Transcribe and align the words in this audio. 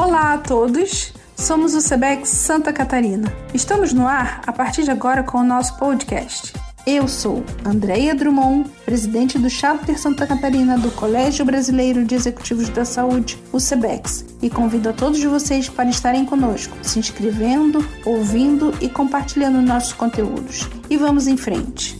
Olá 0.00 0.32
a 0.32 0.38
todos, 0.38 1.12
somos 1.36 1.74
o 1.74 1.80
Sebex 1.82 2.30
Santa 2.30 2.72
Catarina. 2.72 3.30
Estamos 3.52 3.92
no 3.92 4.08
ar 4.08 4.40
a 4.46 4.50
partir 4.50 4.82
de 4.82 4.90
agora 4.90 5.22
com 5.22 5.36
o 5.36 5.44
nosso 5.44 5.76
podcast. 5.76 6.54
Eu 6.86 7.06
sou 7.06 7.44
Andréia 7.66 8.14
Drummond, 8.14 8.66
presidente 8.86 9.38
do 9.38 9.50
Charter 9.50 10.00
Santa 10.00 10.26
Catarina 10.26 10.78
do 10.78 10.90
Colégio 10.92 11.44
Brasileiro 11.44 12.02
de 12.02 12.14
Executivos 12.14 12.70
da 12.70 12.86
Saúde, 12.86 13.38
o 13.52 13.60
SEBEX, 13.60 14.24
e 14.40 14.48
convido 14.48 14.88
a 14.88 14.94
todos 14.94 15.22
vocês 15.22 15.68
para 15.68 15.90
estarem 15.90 16.24
conosco, 16.24 16.74
se 16.80 16.98
inscrevendo, 16.98 17.86
ouvindo 18.06 18.72
e 18.80 18.88
compartilhando 18.88 19.60
nossos 19.60 19.92
conteúdos. 19.92 20.66
E 20.88 20.96
vamos 20.96 21.26
em 21.26 21.36
frente! 21.36 21.98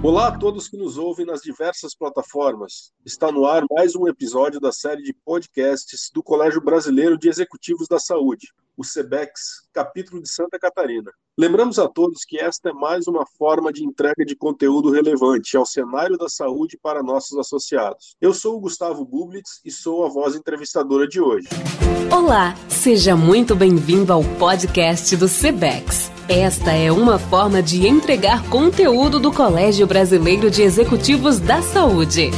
Olá 0.00 0.28
a 0.28 0.38
todos 0.38 0.68
que 0.68 0.76
nos 0.76 0.96
ouvem 0.96 1.26
nas 1.26 1.40
diversas 1.40 1.92
plataformas. 1.92 2.92
Está 3.04 3.32
no 3.32 3.44
ar 3.44 3.64
mais 3.68 3.96
um 3.96 4.06
episódio 4.06 4.60
da 4.60 4.70
série 4.70 5.02
de 5.02 5.12
podcasts 5.12 6.08
do 6.14 6.22
Colégio 6.22 6.60
Brasileiro 6.60 7.18
de 7.18 7.28
Executivos 7.28 7.88
da 7.88 7.98
Saúde, 7.98 8.46
o 8.76 8.84
SEBEX, 8.84 9.66
capítulo 9.72 10.22
de 10.22 10.28
Santa 10.28 10.56
Catarina. 10.56 11.10
Lembramos 11.36 11.80
a 11.80 11.88
todos 11.88 12.24
que 12.24 12.38
esta 12.38 12.70
é 12.70 12.72
mais 12.72 13.08
uma 13.08 13.26
forma 13.26 13.72
de 13.72 13.84
entrega 13.84 14.24
de 14.24 14.36
conteúdo 14.36 14.92
relevante 14.92 15.56
ao 15.56 15.66
cenário 15.66 16.16
da 16.16 16.28
saúde 16.28 16.78
para 16.80 17.02
nossos 17.02 17.36
associados. 17.36 18.14
Eu 18.20 18.32
sou 18.32 18.56
o 18.56 18.60
Gustavo 18.60 19.04
Bublitz 19.04 19.60
e 19.64 19.70
sou 19.72 20.06
a 20.06 20.08
voz 20.08 20.36
entrevistadora 20.36 21.08
de 21.08 21.20
hoje. 21.20 21.48
Olá, 22.12 22.54
seja 22.68 23.16
muito 23.16 23.56
bem-vindo 23.56 24.12
ao 24.12 24.22
podcast 24.38 25.16
do 25.16 25.26
SEBEX. 25.26 26.17
Esta 26.28 26.72
é 26.72 26.92
uma 26.92 27.18
forma 27.18 27.62
de 27.62 27.86
entregar 27.86 28.42
conteúdo 28.50 29.18
do 29.18 29.32
Colégio 29.32 29.86
Brasileiro 29.86 30.50
de 30.50 30.60
Executivos 30.60 31.38
da 31.38 31.62
Saúde. 31.62 32.30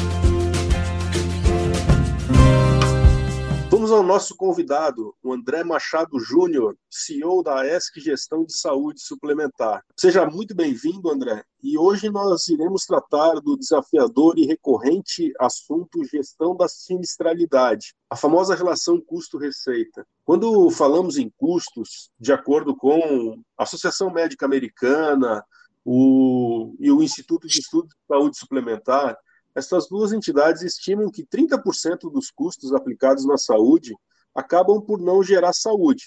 Vamos 3.91 4.03
ao 4.03 4.07
nosso 4.07 4.37
convidado, 4.37 5.17
o 5.21 5.33
André 5.33 5.65
Machado 5.65 6.17
Júnior, 6.21 6.77
CEO 6.89 7.43
da 7.43 7.67
ESC 7.67 8.01
Gestão 8.01 8.45
de 8.45 8.57
Saúde 8.57 9.01
Suplementar. 9.01 9.85
Seja 9.97 10.25
muito 10.25 10.55
bem-vindo, 10.55 11.11
André. 11.11 11.43
E 11.61 11.77
hoje 11.77 12.09
nós 12.09 12.47
iremos 12.47 12.85
tratar 12.85 13.41
do 13.41 13.57
desafiador 13.57 14.39
e 14.39 14.47
recorrente 14.47 15.33
assunto 15.41 16.05
gestão 16.05 16.57
da 16.57 16.69
sinistralidade, 16.69 17.93
a 18.09 18.15
famosa 18.15 18.55
relação 18.55 19.01
custo-receita. 19.01 20.07
Quando 20.25 20.71
falamos 20.71 21.19
em 21.19 21.29
custos, 21.37 22.13
de 22.17 22.33
acordo 22.33 22.77
com 22.77 23.43
a 23.59 23.65
Associação 23.65 24.09
Médica 24.13 24.47
Americana 24.47 25.45
o, 25.85 26.77
e 26.79 26.93
o 26.93 27.03
Instituto 27.03 27.49
de 27.49 27.59
Estudos 27.59 27.91
de 27.91 28.07
Saúde 28.07 28.39
Suplementar, 28.39 29.19
essas 29.55 29.89
duas 29.89 30.13
entidades 30.13 30.63
estimam 30.63 31.11
que 31.11 31.25
30% 31.25 32.11
dos 32.11 32.31
custos 32.31 32.73
aplicados 32.73 33.27
na 33.27 33.37
saúde 33.37 33.95
acabam 34.35 34.81
por 34.81 35.01
não 35.01 35.23
gerar 35.23 35.53
saúde, 35.53 36.05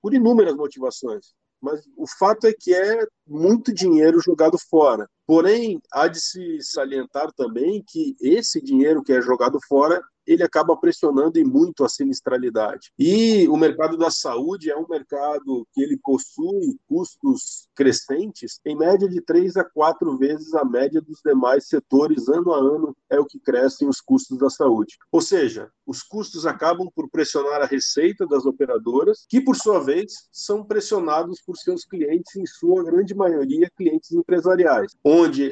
por 0.00 0.14
inúmeras 0.14 0.54
motivações. 0.54 1.34
Mas 1.60 1.82
o 1.96 2.06
fato 2.06 2.46
é 2.46 2.54
que 2.58 2.74
é 2.74 3.06
muito 3.26 3.72
dinheiro 3.72 4.20
jogado 4.20 4.56
fora. 4.58 5.08
Porém, 5.30 5.80
há 5.92 6.08
de 6.08 6.20
se 6.20 6.58
salientar 6.60 7.32
também 7.32 7.84
que 7.86 8.16
esse 8.20 8.60
dinheiro 8.60 9.00
que 9.00 9.12
é 9.12 9.22
jogado 9.22 9.60
fora 9.68 10.02
ele 10.26 10.42
acaba 10.42 10.76
pressionando 10.76 11.38
e 11.38 11.44
muito 11.44 11.84
a 11.84 11.88
sinistralidade. 11.88 12.92
E 12.98 13.48
o 13.48 13.56
mercado 13.56 13.96
da 13.96 14.10
saúde 14.10 14.70
é 14.70 14.76
um 14.76 14.86
mercado 14.88 15.66
que 15.72 15.82
ele 15.82 15.98
possui 16.02 16.78
custos 16.86 17.68
crescentes, 17.74 18.60
em 18.64 18.76
média 18.76 19.08
de 19.08 19.20
três 19.20 19.56
a 19.56 19.64
quatro 19.64 20.16
vezes 20.16 20.54
a 20.54 20.64
média 20.64 21.00
dos 21.00 21.20
demais 21.24 21.66
setores, 21.66 22.28
ano 22.28 22.52
a 22.52 22.58
ano, 22.58 22.96
é 23.08 23.18
o 23.18 23.24
que 23.24 23.38
crescem 23.40 23.88
os 23.88 24.00
custos 24.00 24.38
da 24.38 24.50
saúde. 24.50 24.98
Ou 25.10 25.20
seja, 25.20 25.70
os 25.86 26.02
custos 26.02 26.46
acabam 26.46 26.88
por 26.94 27.10
pressionar 27.10 27.62
a 27.62 27.66
receita 27.66 28.26
das 28.26 28.46
operadoras, 28.46 29.24
que 29.28 29.40
por 29.40 29.56
sua 29.56 29.80
vez 29.80 30.12
são 30.30 30.64
pressionados 30.64 31.40
por 31.40 31.56
seus 31.56 31.84
clientes, 31.84 32.36
em 32.36 32.46
sua 32.46 32.84
grande 32.84 33.14
maioria 33.14 33.70
clientes 33.76 34.12
empresariais, 34.12 34.94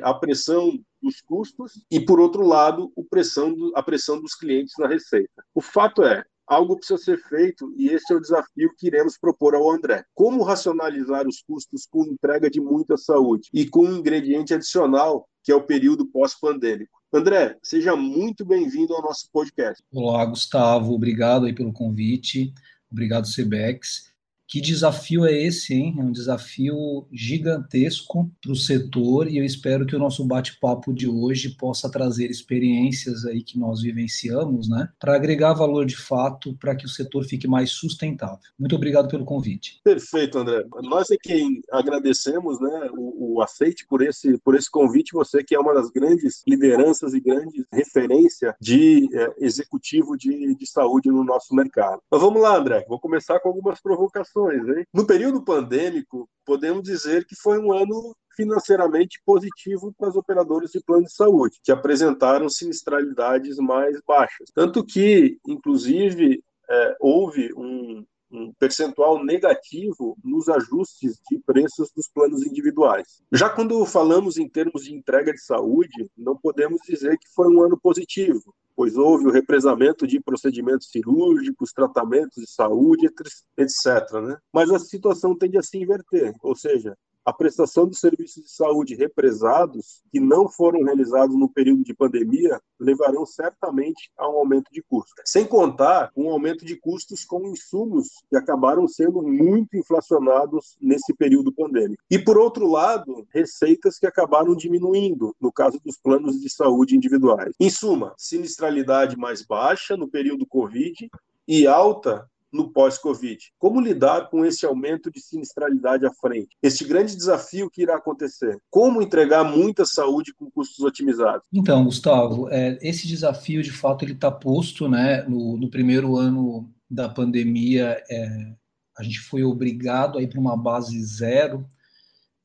a 0.02 0.14
pressão 0.14 0.78
dos 1.02 1.20
custos 1.20 1.84
e, 1.90 2.00
por 2.00 2.20
outro 2.20 2.46
lado, 2.46 2.92
a 2.96 3.02
pressão, 3.08 3.54
do, 3.54 3.72
a 3.76 3.82
pressão 3.82 4.20
dos 4.20 4.34
clientes 4.34 4.74
na 4.78 4.88
receita. 4.88 5.44
O 5.54 5.60
fato 5.60 6.02
é, 6.02 6.24
algo 6.46 6.76
precisa 6.76 6.98
ser 6.98 7.18
feito 7.28 7.72
e 7.76 7.88
esse 7.88 8.12
é 8.12 8.16
o 8.16 8.20
desafio 8.20 8.72
que 8.76 8.86
iremos 8.86 9.18
propor 9.18 9.54
ao 9.54 9.70
André. 9.70 10.04
Como 10.14 10.42
racionalizar 10.42 11.26
os 11.26 11.42
custos 11.42 11.86
com 11.90 12.04
entrega 12.04 12.50
de 12.50 12.60
muita 12.60 12.96
saúde 12.96 13.48
e 13.52 13.68
com 13.68 13.84
um 13.84 13.96
ingrediente 13.96 14.54
adicional, 14.54 15.28
que 15.44 15.52
é 15.52 15.54
o 15.54 15.64
período 15.64 16.06
pós-pandêmico. 16.06 16.98
André, 17.12 17.56
seja 17.62 17.96
muito 17.96 18.44
bem-vindo 18.44 18.94
ao 18.94 19.02
nosso 19.02 19.30
podcast. 19.32 19.82
Olá, 19.92 20.24
Gustavo, 20.26 20.92
obrigado 20.92 21.46
aí 21.46 21.54
pelo 21.54 21.72
convite. 21.72 22.52
Obrigado, 22.90 23.26
Cebex. 23.26 24.07
Que 24.48 24.62
desafio 24.62 25.26
é 25.26 25.32
esse, 25.32 25.74
hein? 25.74 25.94
É 25.98 26.02
um 26.02 26.10
desafio 26.10 27.06
gigantesco 27.12 28.30
para 28.42 28.50
o 28.50 28.56
setor 28.56 29.28
e 29.28 29.36
eu 29.36 29.44
espero 29.44 29.84
que 29.84 29.94
o 29.94 29.98
nosso 29.98 30.24
bate-papo 30.24 30.94
de 30.94 31.06
hoje 31.06 31.50
possa 31.50 31.90
trazer 31.90 32.30
experiências 32.30 33.26
aí 33.26 33.42
que 33.42 33.58
nós 33.58 33.82
vivenciamos, 33.82 34.66
né? 34.66 34.88
Para 34.98 35.14
agregar 35.14 35.52
valor 35.52 35.84
de 35.84 35.96
fato 35.96 36.56
para 36.56 36.74
que 36.74 36.86
o 36.86 36.88
setor 36.88 37.26
fique 37.26 37.46
mais 37.46 37.72
sustentável. 37.72 38.38
Muito 38.58 38.74
obrigado 38.74 39.08
pelo 39.08 39.26
convite. 39.26 39.82
Perfeito, 39.84 40.38
André. 40.38 40.64
Nós 40.82 41.10
é 41.10 41.18
quem 41.22 41.60
agradecemos, 41.70 42.58
né? 42.58 42.88
O, 42.96 43.34
o 43.34 43.42
aceite 43.42 43.86
por 43.86 44.00
esse 44.00 44.38
por 44.38 44.54
esse 44.54 44.70
convite. 44.70 45.12
Você 45.12 45.44
que 45.44 45.54
é 45.54 45.60
uma 45.60 45.74
das 45.74 45.90
grandes 45.90 46.42
lideranças 46.48 47.12
e 47.12 47.20
grandes 47.20 47.66
referência 47.70 48.56
de 48.58 49.06
é, 49.12 49.34
executivo 49.40 50.16
de, 50.16 50.54
de 50.54 50.66
saúde 50.66 51.10
no 51.10 51.22
nosso 51.22 51.54
mercado. 51.54 52.00
Mas 52.10 52.20
vamos 52.22 52.40
lá, 52.40 52.56
André. 52.56 52.86
Vou 52.88 52.98
começar 52.98 53.38
com 53.40 53.50
algumas 53.50 53.78
provocações 53.82 54.37
Hein? 54.46 54.84
No 54.92 55.06
período 55.06 55.42
pandêmico, 55.42 56.28
podemos 56.44 56.82
dizer 56.82 57.24
que 57.26 57.34
foi 57.34 57.58
um 57.58 57.72
ano 57.72 58.14
financeiramente 58.36 59.20
positivo 59.26 59.92
para 59.98 60.10
os 60.10 60.16
operadores 60.16 60.70
de 60.70 60.80
plano 60.80 61.04
de 61.04 61.12
saúde, 61.12 61.58
que 61.62 61.72
apresentaram 61.72 62.48
sinistralidades 62.48 63.56
mais 63.56 63.98
baixas. 64.06 64.48
Tanto 64.54 64.84
que, 64.84 65.38
inclusive, 65.44 66.40
é, 66.70 66.96
houve 67.00 67.52
um, 67.56 68.04
um 68.30 68.52
percentual 68.58 69.24
negativo 69.24 70.16
nos 70.22 70.48
ajustes 70.48 71.18
de 71.30 71.38
preços 71.40 71.90
dos 71.94 72.08
planos 72.08 72.46
individuais. 72.46 73.22
Já 73.32 73.48
quando 73.48 73.84
falamos 73.86 74.36
em 74.36 74.48
termos 74.48 74.84
de 74.84 74.94
entrega 74.94 75.32
de 75.32 75.42
saúde, 75.42 76.08
não 76.16 76.36
podemos 76.36 76.80
dizer 76.86 77.18
que 77.18 77.28
foi 77.34 77.48
um 77.48 77.62
ano 77.62 77.78
positivo, 77.80 78.54
pois 78.78 78.96
houve 78.96 79.26
o 79.26 79.32
represamento 79.32 80.06
de 80.06 80.20
procedimentos 80.20 80.88
cirúrgicos, 80.88 81.72
tratamentos 81.72 82.40
de 82.40 82.48
saúde, 82.48 83.10
etc. 83.56 84.12
Né? 84.22 84.36
Mas 84.54 84.70
a 84.70 84.78
situação 84.78 85.36
tende 85.36 85.58
a 85.58 85.62
se 85.64 85.78
inverter, 85.78 86.32
ou 86.40 86.54
seja, 86.54 86.96
a 87.28 87.32
prestação 87.32 87.86
dos 87.86 88.00
serviços 88.00 88.42
de 88.42 88.50
saúde 88.50 88.94
represados, 88.94 90.02
que 90.10 90.18
não 90.18 90.48
foram 90.48 90.82
realizados 90.82 91.36
no 91.36 91.46
período 91.46 91.84
de 91.84 91.92
pandemia, 91.92 92.58
levarão 92.80 93.26
certamente 93.26 94.10
a 94.16 94.26
um 94.26 94.38
aumento 94.38 94.72
de 94.72 94.82
custos. 94.82 95.12
Sem 95.26 95.44
contar 95.44 96.10
um 96.16 96.30
aumento 96.30 96.64
de 96.64 96.74
custos 96.74 97.26
com 97.26 97.46
insumos 97.46 98.08
que 98.30 98.36
acabaram 98.36 98.88
sendo 98.88 99.20
muito 99.20 99.76
inflacionados 99.76 100.78
nesse 100.80 101.12
período 101.12 101.52
pandêmico. 101.52 102.02
E, 102.10 102.18
por 102.18 102.38
outro 102.38 102.66
lado, 102.66 103.26
receitas 103.28 103.98
que 103.98 104.06
acabaram 104.06 104.56
diminuindo, 104.56 105.36
no 105.38 105.52
caso 105.52 105.78
dos 105.84 105.98
planos 105.98 106.40
de 106.40 106.48
saúde 106.48 106.96
individuais. 106.96 107.52
Em 107.60 107.68
suma, 107.68 108.14
sinistralidade 108.16 109.18
mais 109.18 109.44
baixa 109.44 109.98
no 109.98 110.08
período 110.08 110.46
Covid 110.46 111.10
e 111.46 111.66
alta 111.66 112.26
no 112.52 112.72
pós-Covid. 112.72 113.38
Como 113.58 113.80
lidar 113.80 114.28
com 114.30 114.44
esse 114.44 114.64
aumento 114.64 115.10
de 115.10 115.20
sinistralidade 115.20 116.06
à 116.06 116.12
frente? 116.14 116.56
Este 116.62 116.84
grande 116.84 117.14
desafio 117.14 117.70
que 117.70 117.82
irá 117.82 117.96
acontecer. 117.96 118.58
Como 118.70 119.02
entregar 119.02 119.44
muita 119.44 119.84
saúde 119.84 120.32
com 120.34 120.50
custos 120.50 120.84
otimizados? 120.84 121.46
Então, 121.52 121.84
Gustavo, 121.84 122.48
é, 122.50 122.78
esse 122.80 123.06
desafio, 123.06 123.62
de 123.62 123.72
fato, 123.72 124.04
ele 124.04 124.12
está 124.12 124.30
posto 124.30 124.88
né, 124.88 125.22
no, 125.22 125.56
no, 125.56 125.70
primeiro 125.70 126.16
ano 126.16 126.72
da 126.90 127.08
pandemia. 127.08 128.02
É, 128.10 128.52
a 128.98 129.02
gente 129.02 129.20
foi 129.20 129.44
obrigado 129.44 130.18
a 130.18 130.22
ir 130.22 130.28
para 130.28 130.40
uma 130.40 130.56
base 130.56 131.02
zero. 131.04 131.68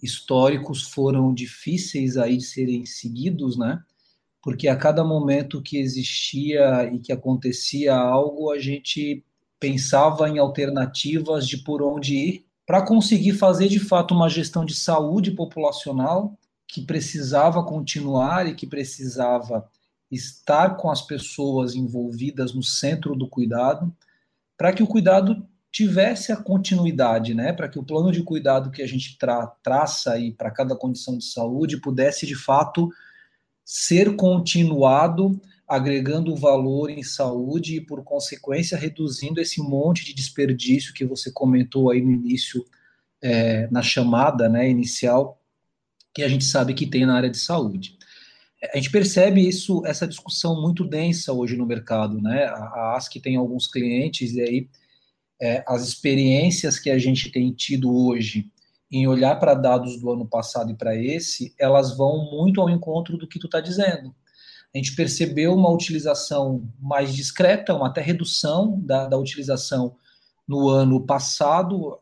Históricos 0.01 0.83
foram 0.83 1.33
difíceis 1.33 2.17
aí 2.17 2.37
de 2.37 2.43
serem 2.43 2.85
seguidos, 2.85 3.57
né? 3.57 3.81
Porque 4.41 4.67
a 4.67 4.75
cada 4.75 5.05
momento 5.05 5.61
que 5.61 5.77
existia 5.77 6.91
e 6.93 6.99
que 6.99 7.13
acontecia 7.13 7.95
algo, 7.95 8.51
a 8.51 8.59
gente 8.59 9.23
pensava 9.63 10.27
em 10.27 10.37
alternativas 10.39 11.47
de 11.47 11.57
por 11.57 11.81
onde 11.81 12.15
ir 12.17 12.45
para 12.65 12.81
conseguir 12.81 13.31
fazer 13.31 13.69
de 13.69 13.79
fato 13.79 14.13
uma 14.13 14.27
gestão 14.27 14.65
de 14.65 14.75
saúde 14.75 15.31
populacional 15.31 16.37
que 16.67 16.81
precisava 16.81 17.63
continuar 17.63 18.45
e 18.45 18.55
que 18.55 18.67
precisava 18.67 19.65
estar 20.11 20.75
com 20.75 20.91
as 20.91 21.01
pessoas 21.01 21.75
envolvidas 21.75 22.53
no 22.53 22.61
centro 22.61 23.15
do 23.15 23.25
cuidado, 23.25 23.95
para 24.57 24.73
que 24.73 24.83
o 24.83 24.87
cuidado 24.87 25.47
tivesse 25.71 26.33
a 26.33 26.35
continuidade, 26.35 27.33
né? 27.33 27.53
Para 27.53 27.69
que 27.69 27.79
o 27.79 27.85
plano 27.85 28.11
de 28.11 28.21
cuidado 28.21 28.69
que 28.69 28.81
a 28.81 28.87
gente 28.87 29.17
tra 29.17 29.47
traça 29.63 30.11
aí 30.11 30.33
para 30.33 30.51
cada 30.51 30.75
condição 30.75 31.17
de 31.17 31.23
saúde 31.23 31.79
pudesse 31.79 32.27
de 32.27 32.35
fato 32.35 32.89
ser 33.63 34.17
continuado 34.17 35.39
agregando 35.67 36.35
valor 36.35 36.89
em 36.89 37.03
saúde 37.03 37.77
e, 37.77 37.81
por 37.81 38.03
consequência, 38.03 38.77
reduzindo 38.77 39.39
esse 39.39 39.61
monte 39.61 40.05
de 40.05 40.13
desperdício 40.13 40.93
que 40.93 41.05
você 41.05 41.31
comentou 41.31 41.89
aí 41.89 42.01
no 42.01 42.11
início, 42.11 42.65
é, 43.21 43.67
na 43.71 43.81
chamada 43.81 44.49
né, 44.49 44.69
inicial, 44.69 45.41
que 46.13 46.21
a 46.23 46.27
gente 46.27 46.43
sabe 46.43 46.73
que 46.73 46.85
tem 46.85 47.05
na 47.05 47.15
área 47.15 47.29
de 47.29 47.37
saúde. 47.37 47.97
A 48.71 48.77
gente 48.77 48.91
percebe 48.91 49.45
isso, 49.45 49.85
essa 49.85 50.07
discussão 50.07 50.61
muito 50.61 50.85
densa 50.85 51.33
hoje 51.33 51.57
no 51.57 51.65
mercado, 51.65 52.21
né? 52.21 52.45
A, 52.45 52.95
ASC 52.95 53.19
tem 53.19 53.35
alguns 53.35 53.67
clientes 53.67 54.33
e 54.33 54.41
aí 54.41 54.69
é, 55.41 55.63
as 55.67 55.85
experiências 55.85 56.79
que 56.79 56.89
a 56.89 56.97
gente 56.97 57.29
tem 57.29 57.51
tido 57.51 57.93
hoje 57.93 58.49
em 58.89 59.07
olhar 59.07 59.37
para 59.37 59.53
dados 59.53 59.99
do 59.99 60.11
ano 60.11 60.25
passado 60.25 60.71
e 60.71 60.75
para 60.75 60.95
esse, 60.95 61.53
elas 61.59 61.97
vão 61.97 62.31
muito 62.31 62.61
ao 62.61 62.69
encontro 62.69 63.17
do 63.17 63.27
que 63.27 63.39
tu 63.39 63.47
está 63.47 63.59
dizendo. 63.59 64.15
A 64.73 64.77
gente 64.77 64.95
percebeu 64.95 65.53
uma 65.53 65.69
utilização 65.69 66.67
mais 66.79 67.13
discreta, 67.13 67.75
uma 67.75 67.87
até 67.87 68.01
redução 68.01 68.79
da, 68.81 69.07
da 69.07 69.17
utilização 69.17 69.95
no 70.47 70.67
ano 70.67 71.05
passado, 71.05 71.99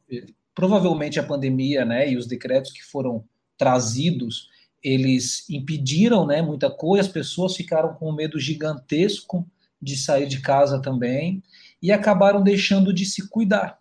provavelmente 0.55 1.19
a 1.19 1.23
pandemia, 1.23 1.83
né, 1.85 2.09
e 2.09 2.17
os 2.17 2.25
decretos 2.25 2.71
que 2.71 2.83
foram 2.83 3.23
trazidos, 3.57 4.49
eles 4.81 5.47
impediram, 5.49 6.25
né, 6.25 6.41
muita 6.41 6.69
coisa, 6.69 7.07
as 7.07 7.13
pessoas 7.13 7.55
ficaram 7.55 7.93
com 7.93 8.09
um 8.09 8.15
medo 8.15 8.39
gigantesco 8.39 9.45
de 9.81 9.97
sair 9.97 10.27
de 10.27 10.41
casa 10.41 10.81
também 10.81 11.43
e 11.81 11.91
acabaram 11.91 12.41
deixando 12.41 12.93
de 12.93 13.05
se 13.05 13.27
cuidar. 13.27 13.79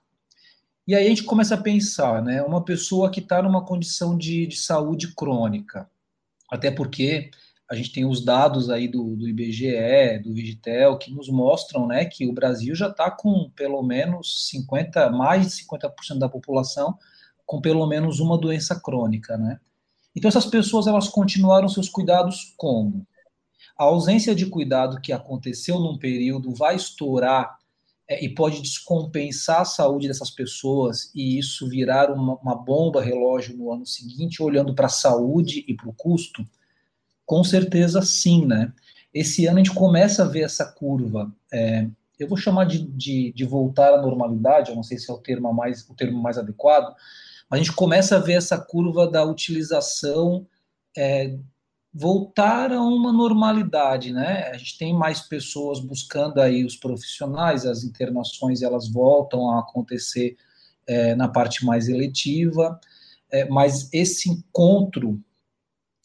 E 0.86 0.94
aí 0.94 1.06
a 1.06 1.08
gente 1.08 1.24
começa 1.24 1.54
a 1.54 1.62
pensar, 1.62 2.22
né, 2.22 2.42
uma 2.42 2.64
pessoa 2.64 3.10
que 3.10 3.20
está 3.20 3.40
numa 3.40 3.64
condição 3.64 4.18
de, 4.18 4.46
de 4.46 4.56
saúde 4.56 5.14
crônica, 5.14 5.88
até 6.50 6.70
porque 6.70 7.30
a 7.70 7.76
gente 7.76 7.92
tem 7.92 8.04
os 8.04 8.24
dados 8.24 8.68
aí 8.68 8.88
do, 8.88 9.14
do 9.14 9.28
IBGE, 9.28 10.18
do 10.24 10.34
Vigitel, 10.34 10.98
que 10.98 11.12
nos 11.12 11.28
mostram 11.28 11.86
né, 11.86 12.04
que 12.04 12.26
o 12.26 12.32
Brasil 12.32 12.74
já 12.74 12.88
está 12.88 13.08
com 13.08 13.48
pelo 13.54 13.80
menos 13.80 14.48
50, 14.48 15.08
mais 15.10 15.46
de 15.46 15.64
50% 15.64 16.18
da 16.18 16.28
população 16.28 16.98
com 17.46 17.60
pelo 17.60 17.86
menos 17.86 18.18
uma 18.18 18.36
doença 18.36 18.80
crônica, 18.80 19.36
né? 19.36 19.60
Então 20.14 20.28
essas 20.28 20.46
pessoas 20.46 20.88
elas 20.88 21.08
continuaram 21.08 21.68
seus 21.68 21.88
cuidados 21.88 22.54
como? 22.56 23.06
A 23.78 23.84
ausência 23.84 24.34
de 24.34 24.46
cuidado 24.46 25.00
que 25.00 25.12
aconteceu 25.12 25.78
num 25.78 25.96
período 25.96 26.52
vai 26.52 26.74
estourar 26.74 27.56
é, 28.08 28.24
e 28.24 28.34
pode 28.34 28.60
descompensar 28.60 29.60
a 29.60 29.64
saúde 29.64 30.08
dessas 30.08 30.30
pessoas 30.30 31.10
e 31.14 31.38
isso 31.38 31.68
virar 31.68 32.10
uma, 32.10 32.34
uma 32.36 32.56
bomba 32.56 33.00
relógio 33.00 33.56
no 33.56 33.72
ano 33.72 33.86
seguinte, 33.86 34.42
olhando 34.42 34.74
para 34.74 34.86
a 34.86 34.90
saúde 34.90 35.64
e 35.68 35.74
para 35.74 35.88
o 35.88 35.94
custo? 35.94 36.44
Com 37.30 37.44
certeza 37.44 38.02
sim, 38.02 38.44
né? 38.44 38.72
Esse 39.14 39.46
ano 39.46 39.60
a 39.60 39.62
gente 39.62 39.72
começa 39.72 40.24
a 40.24 40.26
ver 40.26 40.40
essa 40.40 40.64
curva. 40.64 41.32
É, 41.52 41.86
eu 42.18 42.26
vou 42.26 42.36
chamar 42.36 42.64
de, 42.64 42.84
de, 42.84 43.32
de, 43.32 43.44
voltar 43.44 43.94
à 43.94 44.02
normalidade, 44.02 44.70
eu 44.70 44.74
não 44.74 44.82
sei 44.82 44.98
se 44.98 45.08
é 45.08 45.14
o 45.14 45.18
termo 45.18 45.52
mais, 45.54 45.88
o 45.88 45.94
termo 45.94 46.20
mais 46.20 46.36
adequado, 46.36 46.92
mas 47.48 47.60
a 47.60 47.62
gente 47.62 47.72
começa 47.76 48.16
a 48.16 48.18
ver 48.18 48.32
essa 48.32 48.58
curva 48.58 49.08
da 49.08 49.22
utilização 49.22 50.44
é, 50.98 51.38
voltar 51.94 52.72
a 52.72 52.82
uma 52.82 53.12
normalidade, 53.12 54.12
né? 54.12 54.50
A 54.52 54.58
gente 54.58 54.76
tem 54.76 54.92
mais 54.92 55.20
pessoas 55.20 55.78
buscando 55.78 56.40
aí 56.40 56.64
os 56.64 56.74
profissionais, 56.74 57.64
as 57.64 57.84
internações 57.84 58.60
elas 58.60 58.90
voltam 58.90 59.52
a 59.52 59.60
acontecer 59.60 60.36
é, 60.84 61.14
na 61.14 61.28
parte 61.28 61.64
mais 61.64 61.88
eletiva, 61.88 62.80
é, 63.30 63.48
mas 63.48 63.88
esse 63.92 64.28
encontro 64.28 65.22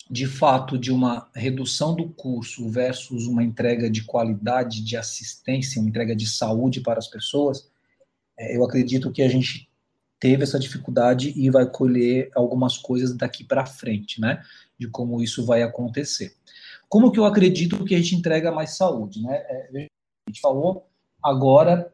de 0.09 0.27
fato 0.27 0.77
de 0.77 0.91
uma 0.91 1.27
redução 1.33 1.95
do 1.95 2.09
curso 2.09 2.69
versus 2.69 3.25
uma 3.25 3.43
entrega 3.43 3.89
de 3.89 4.03
qualidade 4.03 4.83
de 4.83 4.95
assistência, 4.95 5.81
uma 5.81 5.89
entrega 5.89 6.15
de 6.15 6.27
saúde 6.27 6.81
para 6.81 6.99
as 6.99 7.07
pessoas, 7.07 7.69
é, 8.37 8.55
eu 8.55 8.63
acredito 8.63 9.11
que 9.11 9.21
a 9.21 9.27
gente 9.27 9.67
teve 10.19 10.43
essa 10.43 10.59
dificuldade 10.59 11.33
e 11.35 11.49
vai 11.49 11.65
colher 11.69 12.29
algumas 12.35 12.77
coisas 12.77 13.15
daqui 13.15 13.43
para 13.43 13.65
frente, 13.65 14.21
né? 14.21 14.43
De 14.77 14.87
como 14.87 15.21
isso 15.21 15.45
vai 15.45 15.61
acontecer. 15.61 16.35
Como 16.87 17.11
que 17.11 17.19
eu 17.19 17.25
acredito 17.25 17.83
que 17.83 17.95
a 17.95 17.97
gente 17.97 18.15
entrega 18.15 18.51
mais 18.51 18.77
saúde, 18.77 19.21
né? 19.21 19.35
É, 19.35 19.87
a 20.27 20.29
gente 20.29 20.41
falou 20.41 20.87
agora 21.21 21.91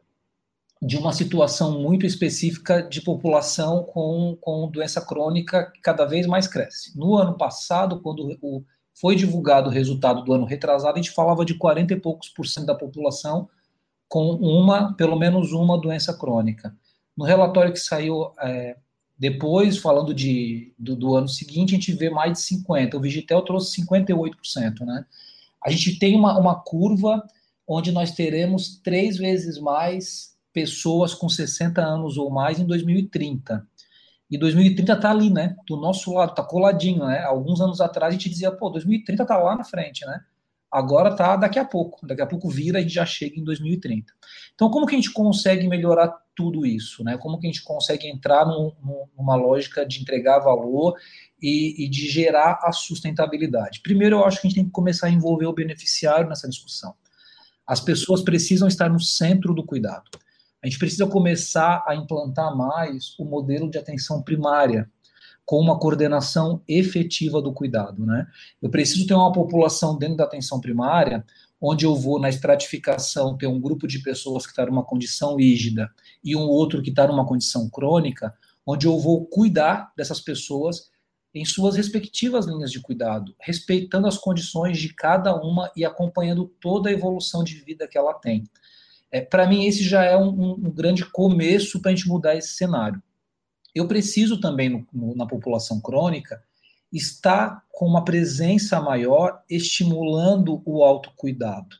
de 0.82 0.98
uma 0.98 1.12
situação 1.12 1.80
muito 1.80 2.04
específica 2.04 2.82
de 2.82 3.00
população 3.00 3.84
com, 3.84 4.36
com 4.40 4.68
doença 4.68 5.00
crônica 5.00 5.70
que 5.70 5.80
cada 5.80 6.04
vez 6.04 6.26
mais 6.26 6.48
cresce. 6.48 6.98
No 6.98 7.14
ano 7.14 7.36
passado, 7.38 8.00
quando 8.00 8.36
o, 8.42 8.64
foi 9.00 9.14
divulgado 9.14 9.70
o 9.70 9.72
resultado 9.72 10.24
do 10.24 10.32
ano 10.32 10.44
retrasado, 10.44 10.98
a 10.98 11.00
gente 11.00 11.14
falava 11.14 11.44
de 11.44 11.54
40 11.54 11.94
e 11.94 12.00
poucos 12.00 12.28
por 12.30 12.48
cento 12.48 12.66
da 12.66 12.74
população 12.74 13.48
com 14.08 14.30
uma, 14.32 14.92
pelo 14.94 15.16
menos 15.16 15.52
uma 15.52 15.80
doença 15.80 16.12
crônica. 16.18 16.74
No 17.16 17.24
relatório 17.24 17.72
que 17.72 17.78
saiu 17.78 18.32
é, 18.40 18.76
depois, 19.16 19.78
falando 19.78 20.12
de, 20.12 20.74
do, 20.76 20.96
do, 20.96 21.14
ano 21.14 21.28
seguinte, 21.28 21.74
a 21.74 21.78
gente 21.78 21.92
vê 21.92 22.10
mais 22.10 22.32
de 22.32 22.38
50%. 22.56 22.94
O 22.94 23.00
Vigitel 23.00 23.40
trouxe 23.42 23.80
58%, 23.80 24.80
né? 24.80 25.06
A 25.64 25.70
gente 25.70 25.96
tem 26.00 26.16
uma, 26.16 26.36
uma 26.36 26.56
curva 26.56 27.24
onde 27.68 27.92
nós 27.92 28.10
teremos 28.10 28.80
três 28.82 29.16
vezes 29.16 29.58
mais 29.58 30.32
pessoas 30.52 31.14
com 31.14 31.28
60 31.28 31.80
anos 31.80 32.16
ou 32.16 32.30
mais 32.30 32.58
em 32.58 32.66
2030. 32.66 33.66
E 34.30 34.38
2030 34.38 34.92
está 34.92 35.10
ali, 35.10 35.28
né? 35.28 35.56
Do 35.66 35.76
nosso 35.76 36.12
lado, 36.14 36.30
está 36.30 36.42
coladinho, 36.42 37.06
né? 37.06 37.22
Alguns 37.22 37.60
anos 37.60 37.80
atrás 37.80 38.14
a 38.14 38.16
gente 38.16 38.30
dizia, 38.30 38.50
pô, 38.50 38.70
2030 38.70 39.22
está 39.22 39.36
lá 39.36 39.56
na 39.56 39.64
frente, 39.64 40.06
né? 40.06 40.20
Agora 40.70 41.10
está 41.10 41.36
daqui 41.36 41.58
a 41.58 41.66
pouco. 41.66 42.06
Daqui 42.06 42.22
a 42.22 42.26
pouco 42.26 42.48
vira 42.48 42.80
e 42.80 42.88
já 42.88 43.04
chega 43.04 43.38
em 43.38 43.44
2030. 43.44 44.10
Então, 44.54 44.70
como 44.70 44.86
que 44.86 44.94
a 44.94 44.98
gente 44.98 45.12
consegue 45.12 45.68
melhorar 45.68 46.08
tudo 46.34 46.64
isso, 46.64 47.04
né? 47.04 47.18
Como 47.18 47.38
que 47.38 47.46
a 47.46 47.50
gente 47.50 47.62
consegue 47.62 48.08
entrar 48.08 48.46
num, 48.46 48.72
numa 49.14 49.34
lógica 49.34 49.84
de 49.84 50.00
entregar 50.00 50.38
valor 50.38 50.96
e, 51.42 51.84
e 51.84 51.88
de 51.90 52.08
gerar 52.08 52.58
a 52.62 52.72
sustentabilidade? 52.72 53.82
Primeiro, 53.82 54.16
eu 54.16 54.24
acho 54.24 54.40
que 54.40 54.46
a 54.46 54.48
gente 54.48 54.56
tem 54.56 54.64
que 54.64 54.70
começar 54.70 55.08
a 55.08 55.10
envolver 55.10 55.44
o 55.44 55.52
beneficiário 55.52 56.26
nessa 56.26 56.48
discussão. 56.48 56.94
As 57.66 57.80
pessoas 57.80 58.22
precisam 58.22 58.66
estar 58.66 58.88
no 58.88 58.98
centro 58.98 59.52
do 59.52 59.64
cuidado. 59.64 60.10
A 60.62 60.68
gente 60.68 60.78
precisa 60.78 61.06
começar 61.06 61.84
a 61.86 61.94
implantar 61.94 62.56
mais 62.56 63.18
o 63.18 63.24
modelo 63.24 63.68
de 63.68 63.78
atenção 63.78 64.22
primária, 64.22 64.88
com 65.44 65.58
uma 65.58 65.78
coordenação 65.78 66.62
efetiva 66.68 67.42
do 67.42 67.52
cuidado, 67.52 68.06
né? 68.06 68.26
Eu 68.60 68.70
preciso 68.70 69.06
ter 69.06 69.14
uma 69.14 69.32
população 69.32 69.98
dentro 69.98 70.16
da 70.16 70.24
atenção 70.24 70.60
primária, 70.60 71.24
onde 71.60 71.84
eu 71.84 71.94
vou 71.94 72.20
na 72.20 72.28
estratificação 72.28 73.36
ter 73.36 73.46
um 73.46 73.60
grupo 73.60 73.86
de 73.86 73.98
pessoas 74.00 74.44
que 74.44 74.52
está 74.52 74.64
numa 74.66 74.84
condição 74.84 75.36
rígida 75.36 75.90
e 76.22 76.36
um 76.36 76.42
outro 76.42 76.80
que 76.80 76.90
está 76.90 77.06
numa 77.06 77.26
condição 77.26 77.68
crônica, 77.68 78.32
onde 78.64 78.86
eu 78.86 78.98
vou 78.98 79.26
cuidar 79.26 79.92
dessas 79.96 80.20
pessoas 80.20 80.90
em 81.34 81.44
suas 81.44 81.76
respectivas 81.76 82.46
linhas 82.46 82.70
de 82.70 82.80
cuidado, 82.80 83.34
respeitando 83.40 84.06
as 84.06 84.18
condições 84.18 84.78
de 84.78 84.92
cada 84.94 85.34
uma 85.34 85.70
e 85.74 85.84
acompanhando 85.84 86.46
toda 86.60 86.90
a 86.90 86.92
evolução 86.92 87.42
de 87.42 87.54
vida 87.56 87.88
que 87.88 87.96
ela 87.96 88.14
tem. 88.14 88.44
É, 89.12 89.20
para 89.20 89.46
mim, 89.46 89.66
esse 89.66 89.84
já 89.84 90.02
é 90.02 90.16
um, 90.16 90.52
um 90.54 90.70
grande 90.70 91.04
começo 91.04 91.80
para 91.80 91.92
a 91.92 91.94
gente 91.94 92.08
mudar 92.08 92.34
esse 92.34 92.54
cenário. 92.54 93.00
Eu 93.74 93.86
preciso 93.86 94.40
também, 94.40 94.70
no, 94.70 94.86
no, 94.90 95.14
na 95.14 95.26
população 95.26 95.80
crônica, 95.80 96.42
estar 96.90 97.62
com 97.70 97.86
uma 97.86 98.04
presença 98.04 98.80
maior, 98.80 99.42
estimulando 99.48 100.62
o 100.64 100.82
autocuidado, 100.82 101.76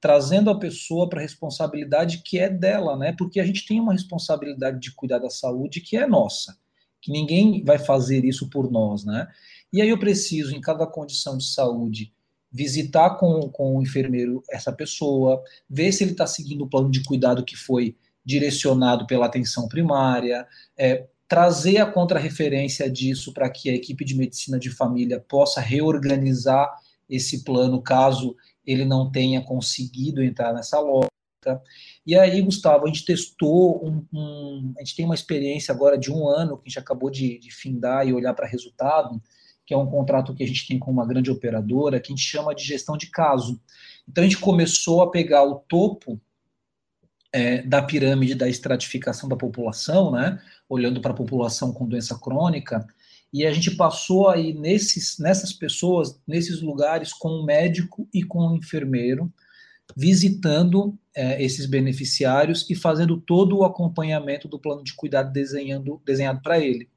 trazendo 0.00 0.48
a 0.48 0.58
pessoa 0.58 1.08
para 1.08 1.18
a 1.18 1.22
responsabilidade 1.22 2.22
que 2.24 2.38
é 2.38 2.48
dela, 2.48 2.96
né? 2.96 3.12
Porque 3.16 3.40
a 3.40 3.44
gente 3.44 3.66
tem 3.66 3.80
uma 3.80 3.92
responsabilidade 3.92 4.78
de 4.80 4.92
cuidar 4.92 5.18
da 5.18 5.30
saúde 5.30 5.80
que 5.80 5.96
é 5.96 6.06
nossa, 6.06 6.56
que 7.00 7.10
ninguém 7.10 7.64
vai 7.64 7.78
fazer 7.78 8.24
isso 8.24 8.48
por 8.48 8.70
nós, 8.70 9.04
né? 9.04 9.28
E 9.72 9.82
aí 9.82 9.88
eu 9.88 9.98
preciso, 9.98 10.54
em 10.54 10.60
cada 10.60 10.86
condição 10.86 11.36
de 11.36 11.44
saúde, 11.44 12.12
visitar 12.50 13.16
com, 13.16 13.48
com 13.50 13.76
o 13.76 13.82
enfermeiro 13.82 14.42
essa 14.50 14.72
pessoa, 14.72 15.42
ver 15.68 15.92
se 15.92 16.04
ele 16.04 16.12
está 16.12 16.26
seguindo 16.26 16.62
o 16.62 16.68
plano 16.68 16.90
de 16.90 17.02
cuidado 17.02 17.44
que 17.44 17.56
foi 17.56 17.96
direcionado 18.24 19.06
pela 19.06 19.26
atenção 19.26 19.68
primária, 19.68 20.46
é, 20.76 21.06
trazer 21.28 21.78
a 21.78 21.90
contrarreferência 21.90 22.90
disso 22.90 23.32
para 23.32 23.50
que 23.50 23.68
a 23.68 23.74
equipe 23.74 24.04
de 24.04 24.16
medicina 24.16 24.58
de 24.58 24.70
família 24.70 25.20
possa 25.20 25.60
reorganizar 25.60 26.72
esse 27.08 27.44
plano 27.44 27.80
caso 27.80 28.36
ele 28.64 28.84
não 28.84 29.10
tenha 29.10 29.40
conseguido 29.42 30.22
entrar 30.22 30.52
nessa 30.52 30.80
lógica. 30.80 31.10
E 32.04 32.16
aí, 32.16 32.42
Gustavo, 32.42 32.84
a 32.84 32.88
gente 32.88 33.04
testou 33.04 33.84
um, 33.86 34.04
um, 34.12 34.74
a 34.76 34.80
gente 34.80 34.96
tem 34.96 35.04
uma 35.04 35.14
experiência 35.14 35.72
agora 35.72 35.96
de 35.96 36.10
um 36.10 36.28
ano 36.28 36.56
que 36.56 36.64
a 36.66 36.68
gente 36.68 36.78
acabou 36.78 37.08
de, 37.08 37.38
de 37.38 37.52
findar 37.52 38.06
e 38.06 38.12
olhar 38.12 38.34
para 38.34 38.46
resultado 38.46 39.22
que 39.66 39.74
é 39.74 39.76
um 39.76 39.86
contrato 39.86 40.32
que 40.32 40.44
a 40.44 40.46
gente 40.46 40.66
tem 40.66 40.78
com 40.78 40.92
uma 40.92 41.04
grande 41.04 41.30
operadora, 41.30 41.98
que 41.98 42.12
a 42.12 42.16
gente 42.16 42.24
chama 42.24 42.54
de 42.54 42.62
gestão 42.62 42.96
de 42.96 43.08
caso. 43.08 43.60
Então 44.08 44.22
a 44.22 44.26
gente 44.26 44.38
começou 44.38 45.02
a 45.02 45.10
pegar 45.10 45.42
o 45.42 45.56
topo 45.56 46.20
é, 47.32 47.62
da 47.62 47.82
pirâmide 47.82 48.36
da 48.36 48.48
estratificação 48.48 49.28
da 49.28 49.36
população, 49.36 50.12
né, 50.12 50.40
olhando 50.68 51.00
para 51.00 51.10
a 51.10 51.16
população 51.16 51.72
com 51.72 51.86
doença 51.86 52.18
crônica, 52.18 52.86
e 53.32 53.44
a 53.44 53.52
gente 53.52 53.72
passou 53.72 54.28
aí 54.28 54.54
nesses, 54.54 55.18
nessas 55.18 55.52
pessoas, 55.52 56.18
nesses 56.26 56.62
lugares, 56.62 57.12
com 57.12 57.28
um 57.28 57.44
médico 57.44 58.08
e 58.14 58.22
com 58.22 58.46
um 58.46 58.56
enfermeiro, 58.56 59.30
visitando 59.96 60.96
é, 61.14 61.42
esses 61.42 61.66
beneficiários 61.66 62.68
e 62.70 62.74
fazendo 62.74 63.20
todo 63.20 63.58
o 63.58 63.64
acompanhamento 63.64 64.48
do 64.48 64.58
plano 64.58 64.82
de 64.82 64.94
cuidado 64.94 65.32
desenhando, 65.32 66.00
desenhado 66.04 66.40
para 66.40 66.58
ele, 66.58 66.88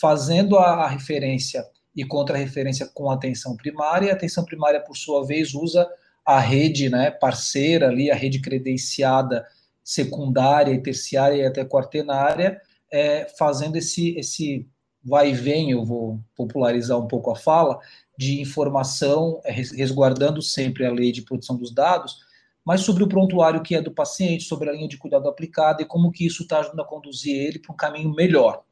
fazendo 0.00 0.56
a, 0.56 0.84
a 0.84 0.88
referência 0.88 1.64
e 1.96 2.04
contra-referência 2.04 2.86
com 2.86 3.10
atenção 3.10 3.56
primária, 3.56 4.08
e 4.08 4.10
a 4.10 4.14
atenção 4.14 4.44
primária, 4.44 4.80
por 4.80 4.96
sua 4.96 5.24
vez, 5.24 5.54
usa 5.54 5.88
a 6.24 6.38
rede 6.38 6.90
né, 6.90 7.10
parceira 7.10 7.88
ali, 7.88 8.10
a 8.10 8.14
rede 8.14 8.40
credenciada 8.40 9.46
secundária 9.82 10.72
e 10.72 10.82
terciária 10.82 11.36
e 11.36 11.46
até 11.46 11.64
quartenária, 11.64 12.60
é, 12.92 13.26
fazendo 13.38 13.76
esse, 13.76 14.16
esse 14.18 14.68
vai 15.02 15.30
e 15.30 15.34
vem, 15.34 15.70
eu 15.70 15.84
vou 15.84 16.20
popularizar 16.36 16.98
um 16.98 17.06
pouco 17.06 17.30
a 17.30 17.36
fala, 17.36 17.78
de 18.18 18.40
informação, 18.40 19.40
é, 19.44 19.52
resguardando 19.52 20.42
sempre 20.42 20.84
a 20.84 20.92
lei 20.92 21.12
de 21.12 21.22
proteção 21.22 21.56
dos 21.56 21.72
dados, 21.72 22.18
mas 22.64 22.80
sobre 22.80 23.04
o 23.04 23.08
prontuário 23.08 23.62
que 23.62 23.76
é 23.76 23.80
do 23.80 23.92
paciente, 23.92 24.42
sobre 24.42 24.68
a 24.68 24.72
linha 24.72 24.88
de 24.88 24.98
cuidado 24.98 25.28
aplicada 25.28 25.82
e 25.82 25.86
como 25.86 26.10
que 26.10 26.26
isso 26.26 26.42
está 26.42 26.58
ajudando 26.58 26.80
a 26.80 26.84
conduzir 26.84 27.36
ele 27.36 27.60
para 27.60 27.72
um 27.72 27.76
caminho 27.76 28.12
melhor. 28.12 28.64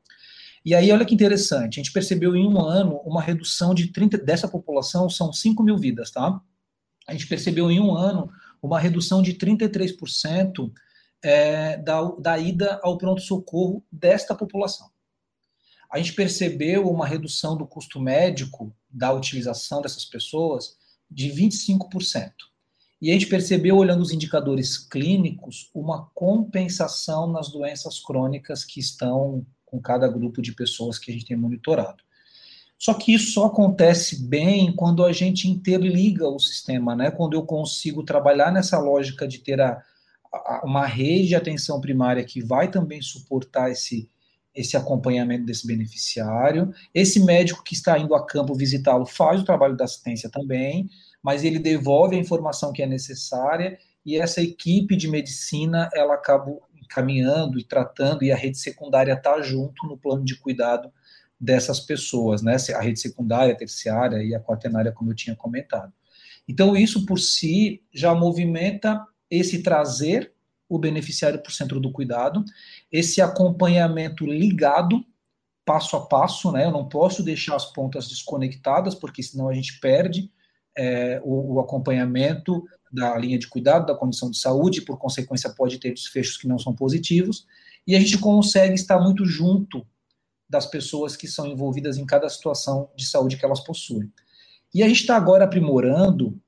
E 0.64 0.75
aí, 0.75 0.90
olha 0.90 1.04
que 1.04 1.14
interessante, 1.14 1.78
a 1.78 1.83
gente 1.83 1.92
percebeu 1.92 2.35
em 2.35 2.47
um 2.47 2.59
ano 2.59 2.97
uma 3.04 3.21
redução 3.21 3.75
de 3.75 3.88
30, 3.88 4.16
dessa 4.18 4.49
população, 4.49 5.11
são 5.11 5.30
5 5.30 5.62
mil 5.62 5.76
vidas, 5.76 6.11
tá? 6.11 6.40
A 7.06 7.12
gente 7.12 7.26
percebeu 7.26 7.71
em 7.71 7.78
um 7.78 7.94
ano 7.94 8.33
uma 8.62 8.80
redução 8.80 9.21
de 9.21 9.35
33% 9.35 10.73
é, 11.23 11.76
da, 11.76 12.02
da 12.18 12.38
ida 12.38 12.80
ao 12.83 12.97
pronto-socorro 12.97 13.85
desta 13.92 14.35
população. 14.35 14.88
A 15.90 15.99
gente 15.99 16.14
percebeu 16.14 16.90
uma 16.90 17.06
redução 17.06 17.56
do 17.56 17.66
custo 17.66 18.00
médico 18.00 18.75
da 18.88 19.12
utilização 19.12 19.83
dessas 19.83 20.04
pessoas 20.06 20.76
de 21.11 21.28
25%. 21.28 22.33
E 23.02 23.11
a 23.11 23.12
gente 23.12 23.26
percebeu, 23.26 23.76
olhando 23.76 24.00
os 24.00 24.12
indicadores 24.12 24.78
clínicos, 24.78 25.71
uma 25.75 26.06
compensação 26.14 27.30
nas 27.30 27.50
doenças 27.50 28.00
crônicas 28.00 28.64
que 28.64 28.80
estão 28.80 29.47
com 29.75 29.81
cada 29.81 30.07
grupo 30.07 30.40
de 30.40 30.52
pessoas 30.52 30.99
que 30.99 31.11
a 31.11 31.14
gente 31.14 31.26
tem 31.26 31.37
monitorado. 31.37 32.04
Só 32.78 32.95
que 32.95 33.12
isso 33.12 33.33
só 33.33 33.47
acontece 33.47 34.25
bem 34.25 34.73
quando 34.75 35.04
a 35.04 35.12
gente 35.12 35.49
interliga 35.49 36.28
o 36.28 36.38
sistema, 36.38 36.95
né? 36.95 37.11
Quando 37.11 37.35
eu 37.35 37.43
consigo 37.45 38.04
trabalhar 38.04 38.52
nessa 38.52 38.78
lógica 38.78 39.26
de 39.26 39.38
ter 39.38 39.61
a, 39.61 39.83
a, 40.33 40.62
uma 40.64 40.87
rede 40.87 41.28
de 41.28 41.35
atenção 41.35 41.81
primária 41.81 42.25
que 42.25 42.40
vai 42.40 42.71
também 42.71 43.02
suportar 43.02 43.71
esse, 43.71 44.09
esse 44.54 44.76
acompanhamento 44.76 45.45
desse 45.45 45.66
beneficiário. 45.66 46.73
Esse 46.95 47.25
médico 47.25 47.64
que 47.64 47.75
está 47.75 47.99
indo 47.99 48.14
a 48.14 48.25
campo 48.25 48.54
visitá-lo 48.54 49.07
faz 49.07 49.40
o 49.40 49.45
trabalho 49.45 49.76
da 49.76 49.85
assistência 49.85 50.31
também, 50.31 50.88
mas 51.23 51.43
ele 51.43 51.59
devolve 51.59 52.16
a 52.16 52.21
informação 52.21 52.73
que 52.73 52.83
é 52.83 52.87
necessária 52.87 53.78
e 54.07 54.19
essa 54.19 54.40
equipe 54.40 54.95
de 54.95 55.09
medicina 55.09 55.88
ela 55.95 56.14
acaba 56.14 56.52
caminhando 56.88 57.59
e 57.59 57.64
tratando, 57.64 58.23
e 58.23 58.33
a 58.33 58.37
rede 58.37 58.59
secundária 58.59 59.12
está 59.12 59.41
junto 59.43 59.87
no 59.87 59.97
plano 59.97 60.25
de 60.25 60.37
cuidado 60.37 60.93
dessas 61.38 61.81
pessoas, 61.81 62.43
né? 62.43 62.57
A 62.75 62.81
rede 62.81 63.00
secundária, 63.00 63.57
terciária 63.57 64.23
e 64.23 64.35
a 64.35 64.41
quaternária, 64.41 64.93
como 64.93 65.11
eu 65.11 65.14
tinha 65.14 65.37
comentado. 65.37 65.93
Então, 66.49 66.76
isso 66.76 67.07
por 67.07 67.19
si 67.19 67.83
já 67.93 68.14
movimenta 68.14 69.05
esse 69.31 69.62
trazer 69.62 70.33
o 70.69 70.79
beneficiário 70.79 71.41
para 71.41 71.50
o 71.50 71.53
centro 71.53 71.79
do 71.79 71.93
cuidado, 71.93 72.45
esse 72.91 73.21
acompanhamento 73.21 74.26
ligado, 74.26 75.05
passo 75.64 75.97
a 75.97 76.07
passo, 76.07 76.53
né? 76.53 76.64
Eu 76.67 76.71
não 76.71 76.88
posso 76.88 77.23
deixar 77.23 77.57
as 77.57 77.67
pontas 77.73 78.09
desconectadas, 78.09 78.95
porque 78.95 79.23
senão 79.23 79.49
a 79.49 79.55
gente 79.55 79.79
perde 79.81 80.31
é, 80.76 81.21
o, 81.25 81.55
o, 81.55 81.61
acompanhamento 81.61 82.64
da 82.95 83.17
linha 83.19 83.39
de 83.39 83.49
cuidado, 83.49 83.87
da 83.87 83.95
condição 83.95 84.31
de 84.31 84.39
saúde, 84.39 84.83
por 84.83 84.97
consequência 84.97 85.51
pode 85.51 85.79
ter 85.79 85.93
desfechos 85.93 86.37
que 86.37 86.47
não 86.47 86.59
são 86.59 86.73
positivos, 86.73 87.45
e 87.87 87.97
a 87.97 87.99
gente 87.99 88.19
consegue 88.19 88.75
estar 88.75 89.01
muito 89.01 89.27
junto 89.27 89.85
das 90.49 90.65
pessoas 90.65 91.17
que 91.17 91.27
são 91.27 91.47
envolvidas 91.47 91.99
em 91.99 92.07
cada 92.07 92.29
situação 92.29 92.89
de 92.97 93.05
saúde 93.05 93.37
que 93.37 93.45
elas 93.45 93.61
possuem. 93.61 94.13
E 94.73 94.83
a 94.83 94.89
gente 94.89 95.01
está 95.01 95.17
agora 95.17 95.45
aprimorando, 95.45 96.41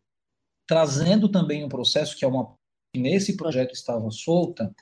trazendo 0.69 1.29
também 1.29 1.65
um 1.65 1.69
processo 1.69 2.17
que 2.17 2.25
é 2.25 2.29
uma 2.29 2.55
que 2.95 3.00
nesse 3.00 3.37
projeto 3.37 3.75
estava 3.75 4.09
solta, 4.11 4.75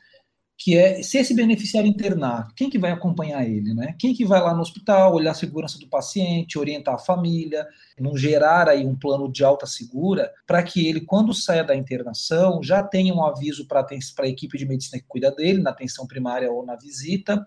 que 0.57 0.77
é 0.77 1.03
se 1.03 1.19
esse 1.19 1.35
beneficiário 1.35 1.89
internar, 1.89 2.49
quem 2.55 2.71
que 2.71 2.79
vai 2.79 2.93
acompanhar 2.93 3.45
ele, 3.45 3.75
né? 3.75 3.95
Quem 3.99 4.15
que 4.15 4.25
vai 4.25 4.41
lá 4.41 4.55
no 4.55 4.61
hospital, 4.61 5.15
olhar 5.15 5.33
a 5.33 5.35
segurança 5.35 5.79
do 5.79 5.89
paciente, 5.89 6.59
orientar 6.59 6.95
a 6.95 6.99
família, 6.99 7.67
não 7.99 8.17
gerar 8.17 8.69
aí 8.69 8.87
um 8.87 8.97
plano 8.97 9.31
de 9.31 9.45
alta 9.45 9.67
segura, 9.67 10.33
para 10.47 10.63
que 10.63 10.87
ele, 10.87 11.01
quando 11.01 11.35
saia 11.35 11.65
da 11.65 11.75
internação, 11.75 12.63
já 12.63 12.83
tenha 12.83 13.13
um 13.13 13.25
aviso 13.25 13.67
para 13.67 13.85
a 13.85 14.29
equipe 14.29 14.57
de 14.57 14.67
medicina 14.67 15.01
que 15.01 15.09
cuida 15.09 15.31
dele, 15.33 15.61
na 15.61 15.71
atenção 15.71 16.07
primária 16.07 16.51
ou 16.51 16.65
na 16.65 16.77
visita, 16.77 17.45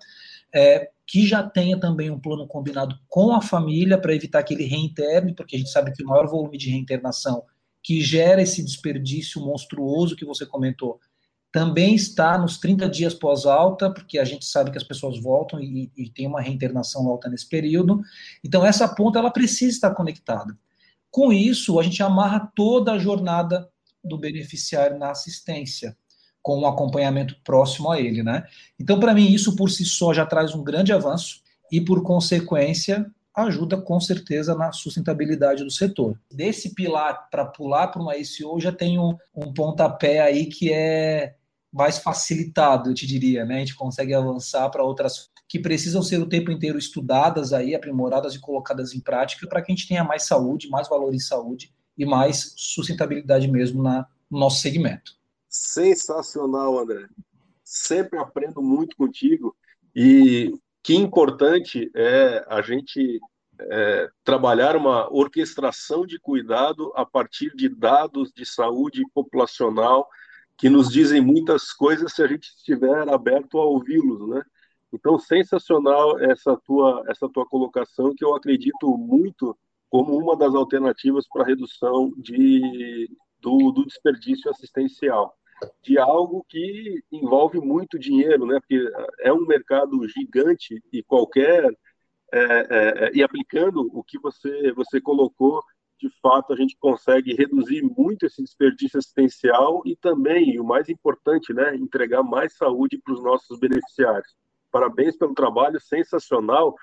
é, 0.54 0.90
que 1.06 1.26
já 1.26 1.42
tenha 1.44 1.80
também 1.80 2.12
um 2.12 2.20
plano 2.20 2.46
combinado 2.46 3.00
com 3.08 3.34
a 3.34 3.42
família 3.42 3.98
para 3.98 4.14
evitar 4.14 4.44
que 4.44 4.54
ele 4.54 4.66
reinterne, 4.66 5.34
porque 5.34 5.56
a 5.56 5.60
gente 5.60 5.72
sabe 5.72 5.94
que 5.94 6.04
o 6.04 6.08
maior 6.08 6.28
volume 6.28 6.58
de 6.58 6.70
reinternação 6.70 7.44
que 7.82 8.02
gera 8.02 8.42
esse 8.42 8.62
desperdício 8.62 9.40
monstruoso 9.40 10.16
que 10.16 10.26
você 10.26 10.46
comentou 10.46 11.00
também 11.58 11.96
está 11.96 12.38
nos 12.38 12.60
30 12.60 12.88
dias 12.88 13.16
pós-alta, 13.16 13.90
porque 13.90 14.20
a 14.20 14.24
gente 14.24 14.46
sabe 14.46 14.70
que 14.70 14.78
as 14.78 14.84
pessoas 14.84 15.20
voltam 15.20 15.60
e, 15.60 15.92
e, 15.98 16.08
tem 16.08 16.28
uma 16.28 16.40
reinternação 16.40 17.08
alta 17.08 17.28
nesse 17.28 17.50
período. 17.50 18.00
Então, 18.44 18.64
essa 18.64 18.88
ponta 18.88 19.18
ela 19.18 19.32
precisa 19.32 19.72
estar 19.72 19.90
conectada. 19.96 20.56
Com 21.10 21.34
isso, 21.34 21.80
a 21.80 21.84
gente 21.84 22.04
amarra 22.04 22.52
toda 22.56 22.92
a 22.92 23.00
jornada 23.00 23.68
do 24.04 24.20
beneficiário 24.20 25.00
na 25.00 25.10
assistência, 25.10 25.98
com 26.44 26.60
um 26.60 26.68
acompanhamento 26.68 27.36
próximo 27.44 27.90
a 27.90 28.00
ele, 28.00 28.22
né? 28.22 28.44
Então, 28.80 29.00
para 29.00 29.16
mim, 29.16 29.32
isso 29.32 29.56
por 29.56 29.72
si 29.72 29.84
só 29.84 30.14
já 30.14 30.28
traz 30.28 30.54
um 30.54 30.64
grande 30.64 30.94
avanço 30.94 31.42
e, 31.72 31.82
por 31.82 32.04
consequência, 32.04 33.12
ajuda 33.36 33.82
com 33.82 34.00
certeza 34.00 34.54
na 34.54 34.72
sustentabilidade 34.72 35.64
do 35.64 35.72
setor. 35.72 36.20
Desse 36.32 36.76
pilar 36.76 37.28
para 37.32 37.46
pular 37.46 37.88
para 37.88 38.00
uma 38.00 38.16
ICO, 38.16 38.60
já 38.60 38.72
tem 38.72 39.00
um, 39.00 39.18
um 39.36 39.52
pontapé 39.52 40.20
aí 40.22 40.46
que 40.46 40.72
é 40.72 41.34
mais 41.78 42.00
facilitado, 42.00 42.90
eu 42.90 42.94
te 42.94 43.06
diria, 43.06 43.46
né? 43.46 43.58
A 43.58 43.60
gente 43.60 43.76
consegue 43.76 44.14
avançar 44.14 44.70
para 44.70 44.84
outras 44.84 45.30
que 45.48 45.60
precisam 45.60 46.02
ser 46.02 46.20
o 46.20 46.28
tempo 46.28 46.52
inteiro 46.52 46.78
estudadas 46.78 47.54
aí, 47.54 47.74
aprimoradas 47.74 48.36
e 48.36 48.40
colocadas 48.40 48.94
em 48.94 49.00
prática 49.00 49.48
para 49.48 49.62
que 49.62 49.72
a 49.72 49.76
gente 49.76 49.88
tenha 49.88 50.04
mais 50.04 50.24
saúde, 50.24 50.70
mais 50.70 50.90
valor 50.90 51.14
em 51.14 51.20
saúde 51.20 51.72
e 51.98 52.06
mais 52.06 52.54
sustentabilidade 52.58 53.48
mesmo 53.48 53.82
na, 53.82 54.06
no 54.30 54.40
nosso 54.40 54.60
segmento. 54.60 55.14
Sensacional, 55.48 56.78
André. 56.80 57.08
Sempre 57.64 58.20
aprendo 58.20 58.62
muito 58.62 58.96
contigo 58.98 59.56
e 59.96 60.54
que 60.84 60.96
importante 60.96 61.90
é 61.96 62.46
a 62.50 62.62
gente 62.62 63.20
é, 63.60 64.10
trabalhar 64.24 64.76
uma 64.76 65.12
orquestração 65.12 66.06
de 66.06 66.20
cuidado 66.20 66.92
a 66.96 67.06
partir 67.06 67.56
de 67.56 67.70
dados 67.70 68.32
de 68.34 68.46
saúde 68.46 69.04
populacional 69.14 70.08
que 70.58 70.70
nos 70.70 70.90
dizem 70.90 71.22
muitas 71.22 71.72
coisas 71.72 72.14
se 72.14 72.24
a 72.24 72.28
gente 72.28 72.48
estiver 72.50 73.08
aberto 73.10 73.60
a 73.60 73.66
ouvi-los, 73.66 74.28
né? 74.30 74.42
Então, 74.92 75.20
sensacional 75.20 76.20
essa 76.20 76.58
tua 76.66 77.04
essa 77.08 77.30
tua 77.30 77.46
colocação 77.46 78.14
que 78.16 78.24
eu 78.24 78.36
acredito 78.36 78.98
muito 78.98 79.58
como 79.90 80.18
uma 80.18 80.36
das 80.36 80.54
alternativas 80.56 81.28
para 81.28 81.46
redução 81.46 82.12
de, 82.18 83.10
do, 83.40 83.72
do 83.72 83.86
desperdício 83.86 84.50
assistencial 84.50 85.34
de 85.84 85.98
algo 85.98 86.46
que 86.48 87.04
envolve 87.12 87.60
muito 87.60 87.98
dinheiro, 87.98 88.46
né? 88.46 88.60
Porque 88.60 88.80
é 89.22 89.34
um 89.34 89.46
mercado 89.46 90.08
gigante 90.08 90.82
e 90.92 91.04
qualquer 91.04 91.66
é, 92.32 92.40
é, 92.40 93.06
é, 93.06 93.12
e 93.14 93.24
aplicando 93.24 93.90
o 93.94 94.04
que 94.04 94.20
você 94.20 94.72
você 94.74 95.00
colocou 95.00 95.64
de 96.00 96.10
fato, 96.22 96.54
a 96.54 96.56
gente 96.56 96.78
consegue 96.80 97.34
reduzir 97.34 97.82
muito 97.82 98.26
esse 98.26 98.42
desperdício 98.44 99.00
assistencial 99.00 99.82
e 99.86 99.96
também, 99.96 100.52
e 100.52 100.60
o 100.60 100.64
mais 100.64 100.90
importante, 100.90 101.54
né, 101.54 101.76
entregar 101.76 102.24
mais 102.24 102.56
saúde 102.56 103.00
para 103.04 103.14
os 103.14 103.24
nossos 103.24 103.60
beneficiários. 103.60 104.36
Parabéns 104.72 105.18
pelo 105.18 105.34
trabalho 105.34 105.80
sensacional. 105.80 106.76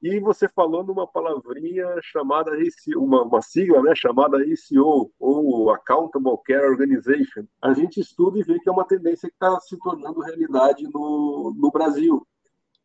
E 0.00 0.20
você 0.20 0.48
falou 0.48 0.84
numa 0.84 1.08
palavrinha 1.08 1.86
chamada 2.02 2.52
uma, 2.94 3.22
uma 3.24 3.42
sigla, 3.42 3.82
né, 3.82 3.94
chamada 3.96 4.36
ACO, 4.36 5.10
ou 5.18 5.70
Accountable 5.70 6.38
Care 6.44 6.66
Organization. 6.66 7.44
A 7.60 7.72
gente 7.72 7.98
estuda 8.00 8.38
e 8.38 8.44
vê 8.44 8.60
que 8.60 8.68
é 8.68 8.72
uma 8.72 8.86
tendência 8.86 9.28
que 9.28 9.34
está 9.34 9.58
se 9.60 9.76
tornando 9.78 10.20
realidade 10.20 10.84
no, 10.92 11.52
no 11.56 11.70
Brasil 11.70 12.24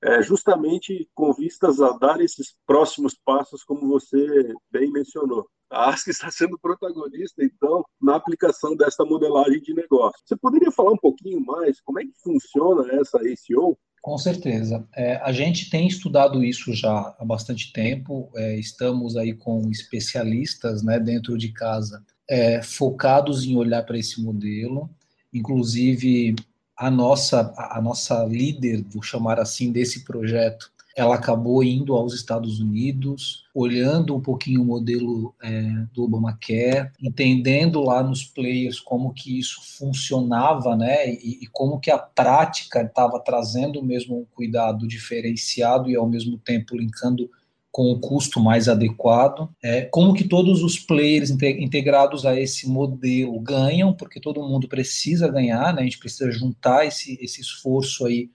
é, 0.03 0.21
justamente 0.21 1.09
com 1.15 1.33
vistas 1.33 1.79
a 1.79 1.91
dar 1.97 2.19
esses 2.19 2.53
próximos 2.67 3.15
passos, 3.25 3.63
como 3.63 3.87
você 3.87 4.53
bem 4.71 4.91
mencionou. 4.91 5.47
A 5.71 5.89
ASC 5.89 6.09
está 6.09 6.29
sendo 6.29 6.59
protagonista, 6.59 7.43
então, 7.43 7.83
na 8.01 8.15
aplicação 8.15 8.75
dessa 8.75 9.03
modelagem 9.05 9.61
de 9.61 9.73
negócio. 9.73 10.21
Você 10.25 10.35
poderia 10.35 10.71
falar 10.71 10.91
um 10.91 10.97
pouquinho 10.97 11.43
mais 11.43 11.79
como 11.81 11.99
é 11.99 12.03
que 12.03 12.13
funciona 12.21 12.93
essa 12.99 13.17
ACO? 13.17 13.77
Com 14.01 14.17
certeza. 14.17 14.85
É, 14.93 15.15
a 15.15 15.31
gente 15.31 15.69
tem 15.69 15.87
estudado 15.87 16.43
isso 16.43 16.73
já 16.73 17.15
há 17.17 17.23
bastante 17.25 17.71
tempo, 17.71 18.29
é, 18.35 18.59
estamos 18.59 19.15
aí 19.15 19.33
com 19.33 19.69
especialistas 19.71 20.83
né, 20.83 20.99
dentro 20.99 21.37
de 21.37 21.53
casa 21.53 22.03
é, 22.29 22.61
focados 22.61 23.45
em 23.45 23.55
olhar 23.55 23.83
para 23.83 23.97
esse 23.97 24.21
modelo. 24.21 24.89
Inclusive, 25.33 26.35
a 26.77 26.89
nossa, 26.89 27.53
a 27.57 27.81
nossa 27.81 28.23
líder, 28.25 28.83
vou 28.89 29.01
chamar 29.01 29.39
assim, 29.39 29.71
desse 29.71 30.03
projeto, 30.03 30.71
ela 30.95 31.15
acabou 31.15 31.63
indo 31.63 31.95
aos 31.95 32.13
Estados 32.13 32.59
Unidos, 32.59 33.45
olhando 33.53 34.15
um 34.15 34.21
pouquinho 34.21 34.61
o 34.61 34.65
modelo 34.65 35.33
é, 35.41 35.85
do 35.91 36.03
Obamacare, 36.03 36.91
entendendo 37.01 37.81
lá 37.81 38.03
nos 38.03 38.23
players 38.23 38.79
como 38.79 39.11
que 39.11 39.39
isso 39.39 39.59
funcionava, 39.77 40.75
né, 40.75 41.09
e, 41.09 41.39
e 41.41 41.47
como 41.47 41.79
que 41.79 41.89
a 41.89 41.97
prática 41.97 42.81
estava 42.81 43.19
trazendo 43.19 43.81
mesmo 43.81 44.19
um 44.19 44.25
cuidado 44.35 44.87
diferenciado 44.87 45.89
e 45.89 45.95
ao 45.95 46.07
mesmo 46.07 46.37
tempo 46.37 46.77
linkando 46.77 47.29
com 47.73 47.91
o 47.91 47.99
custo 47.99 48.39
mais 48.39 48.69
adequado, 48.69 49.49
é, 49.59 49.81
como 49.85 50.13
que 50.13 50.25
todos 50.25 50.61
os 50.61 50.77
players 50.77 51.31
integrados 51.31 52.23
a 52.23 52.39
esse 52.39 52.69
modelo 52.69 53.39
ganham, 53.39 53.91
porque 53.91 54.19
todo 54.19 54.47
mundo 54.47 54.67
precisa 54.67 55.27
ganhar, 55.27 55.73
né? 55.73 55.81
a 55.81 55.83
gente 55.83 55.97
precisa 55.97 56.31
juntar 56.31 56.85
esse, 56.85 57.17
esse 57.19 57.41
esforço 57.41 58.05
aí 58.05 58.29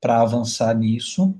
para 0.00 0.22
avançar 0.22 0.74
nisso. 0.74 1.36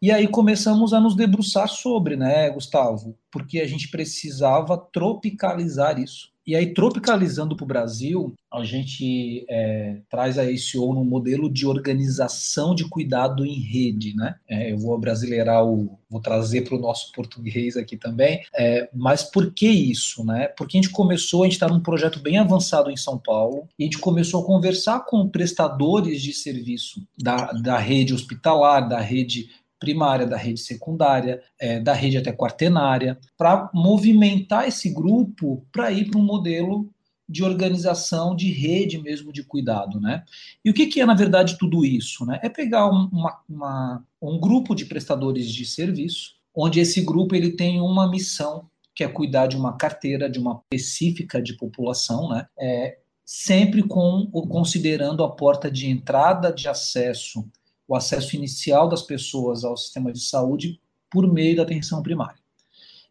E 0.00 0.12
aí 0.12 0.28
começamos 0.28 0.94
a 0.94 1.00
nos 1.00 1.16
debruçar 1.16 1.68
sobre, 1.68 2.14
né, 2.14 2.48
Gustavo? 2.50 3.18
Porque 3.32 3.58
a 3.58 3.66
gente 3.66 3.88
precisava 3.88 4.78
tropicalizar 4.78 5.98
isso. 5.98 6.31
E 6.46 6.56
aí, 6.56 6.74
tropicalizando 6.74 7.56
para 7.56 7.64
o 7.64 7.68
Brasil, 7.68 8.34
a 8.52 8.64
gente 8.64 9.46
é, 9.48 9.98
traz 10.10 10.38
a 10.38 10.42
ACO 10.42 10.92
num 10.92 11.04
modelo 11.04 11.48
de 11.48 11.66
organização 11.66 12.74
de 12.74 12.84
cuidado 12.88 13.46
em 13.46 13.60
rede, 13.60 14.14
né? 14.16 14.34
É, 14.48 14.72
eu 14.72 14.78
vou 14.78 14.98
brasileirar 14.98 15.64
o, 15.64 15.98
vou 16.10 16.20
trazer 16.20 16.62
para 16.62 16.76
o 16.76 16.80
nosso 16.80 17.12
português 17.12 17.76
aqui 17.76 17.96
também. 17.96 18.42
É, 18.54 18.90
mas 18.92 19.22
por 19.22 19.52
que 19.52 19.68
isso, 19.68 20.24
né? 20.24 20.48
Porque 20.48 20.76
a 20.76 20.80
gente 20.82 20.92
começou, 20.92 21.42
a 21.42 21.46
gente 21.46 21.54
está 21.54 21.68
num 21.68 21.80
projeto 21.80 22.20
bem 22.20 22.38
avançado 22.38 22.90
em 22.90 22.96
São 22.96 23.16
Paulo, 23.16 23.68
e 23.78 23.84
a 23.84 23.86
gente 23.86 23.98
começou 23.98 24.42
a 24.42 24.46
conversar 24.46 25.00
com 25.06 25.28
prestadores 25.28 26.20
de 26.20 26.32
serviço 26.32 27.02
da, 27.16 27.52
da 27.52 27.78
rede 27.78 28.12
hospitalar, 28.12 28.88
da 28.88 29.00
rede 29.00 29.48
primária, 29.82 30.24
da 30.24 30.36
rede 30.36 30.60
secundária, 30.60 31.42
é, 31.58 31.80
da 31.80 31.92
rede 31.92 32.16
até 32.16 32.32
quartenária, 32.32 33.18
para 33.36 33.68
movimentar 33.74 34.68
esse 34.68 34.88
grupo 34.90 35.66
para 35.72 35.90
ir 35.90 36.08
para 36.08 36.20
um 36.20 36.24
modelo 36.24 36.88
de 37.28 37.42
organização 37.42 38.36
de 38.36 38.52
rede 38.52 39.02
mesmo 39.02 39.32
de 39.32 39.42
cuidado, 39.42 40.00
né? 40.00 40.22
E 40.64 40.70
o 40.70 40.74
que, 40.74 40.86
que 40.86 41.00
é 41.00 41.06
na 41.06 41.14
verdade 41.14 41.58
tudo 41.58 41.84
isso, 41.84 42.24
né? 42.24 42.38
É 42.44 42.48
pegar 42.48 42.88
um, 42.88 43.08
uma, 43.12 43.40
uma, 43.48 44.04
um 44.20 44.38
grupo 44.38 44.72
de 44.72 44.84
prestadores 44.84 45.50
de 45.50 45.66
serviço, 45.66 46.34
onde 46.54 46.78
esse 46.78 47.00
grupo 47.00 47.34
ele 47.34 47.50
tem 47.50 47.80
uma 47.80 48.08
missão 48.08 48.70
que 48.94 49.02
é 49.02 49.08
cuidar 49.08 49.48
de 49.48 49.56
uma 49.56 49.76
carteira 49.76 50.30
de 50.30 50.38
uma 50.38 50.62
específica 50.72 51.42
de 51.42 51.54
população, 51.54 52.28
né? 52.28 52.46
É, 52.56 52.98
sempre 53.24 53.82
com 53.82 54.30
considerando 54.30 55.24
a 55.24 55.30
porta 55.30 55.68
de 55.68 55.88
entrada 55.88 56.52
de 56.52 56.68
acesso 56.68 57.44
o 57.92 57.94
acesso 57.94 58.34
inicial 58.36 58.88
das 58.88 59.02
pessoas 59.02 59.64
ao 59.64 59.76
sistema 59.76 60.10
de 60.10 60.20
saúde 60.20 60.80
por 61.10 61.30
meio 61.30 61.56
da 61.56 61.62
atenção 61.62 62.02
primária. 62.02 62.40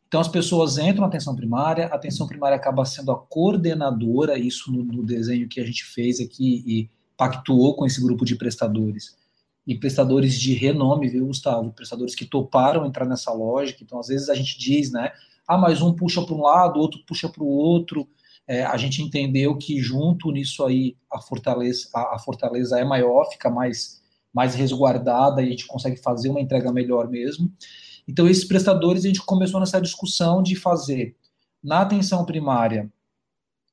Então, 0.08 0.20
as 0.20 0.28
pessoas 0.28 0.80
entram 0.80 1.02
na 1.02 1.08
atenção 1.08 1.36
primária, 1.36 1.86
a 1.86 1.96
atenção 1.96 2.26
primária 2.26 2.58
acaba 2.58 2.84
sendo 2.84 3.12
a 3.12 3.16
coordenadora, 3.16 4.40
isso 4.40 4.72
no, 4.72 4.84
no 4.84 5.04
desenho 5.04 5.48
que 5.48 5.62
a 5.62 5.64
gente 5.64 5.86
fez 5.86 6.20
aqui 6.20 6.64
e 6.66 6.90
pactuou 7.16 7.76
com 7.76 7.86
esse 7.86 8.02
grupo 8.02 8.26
de 8.26 8.36
prestadores. 8.36 9.16
E 9.68 9.78
prestadores 9.78 10.34
de 10.40 10.56
renome, 10.56 11.08
viu, 11.08 11.28
Gustavo? 11.28 11.72
Prestadores 11.74 12.16
que 12.16 12.26
toparam 12.26 12.84
entrar 12.84 13.06
nessa 13.06 13.32
lógica. 13.32 13.84
Então, 13.84 14.00
às 14.00 14.08
vezes 14.08 14.30
a 14.30 14.34
gente 14.34 14.58
diz, 14.58 14.92
né? 14.92 15.12
Ah, 15.48 15.60
mas 15.60 15.80
um 15.84 15.94
puxa 15.94 16.24
para 16.24 16.34
um 16.34 16.42
lado, 16.42 16.80
outro 16.80 17.00
puxa 17.06 17.30
para 17.30 17.44
o 17.44 17.48
outro. 17.48 18.10
É, 18.48 18.66
a 18.66 18.76
gente 18.78 19.04
entendeu 19.04 19.56
que 19.56 19.80
junto 19.80 20.32
nisso 20.32 20.66
aí 20.66 20.98
a 21.14 21.22
fortaleza, 21.22 21.88
a, 21.94 22.16
a 22.16 22.20
fortaleza 22.20 22.80
é 22.80 22.84
maior, 22.84 23.30
fica 23.30 23.48
mais 23.48 24.01
mais 24.34 24.56
resguardada 24.56 25.42
e 25.42 25.48
a 25.48 25.50
gente 25.50 25.68
consegue 25.68 25.98
fazer 25.98 26.30
uma 26.30 26.42
entrega 26.42 26.72
melhor 26.72 27.10
mesmo. 27.10 27.52
Então, 28.08 28.28
esses 28.28 28.46
prestadores, 28.46 29.06
a 29.06 29.08
gente 29.08 29.22
começou 29.22 29.60
nessa 29.60 29.82
discussão 29.82 30.42
de 30.42 30.56
fazer 30.56 31.16
na 31.64 31.82
atenção 31.82 32.26
primária 32.26 32.92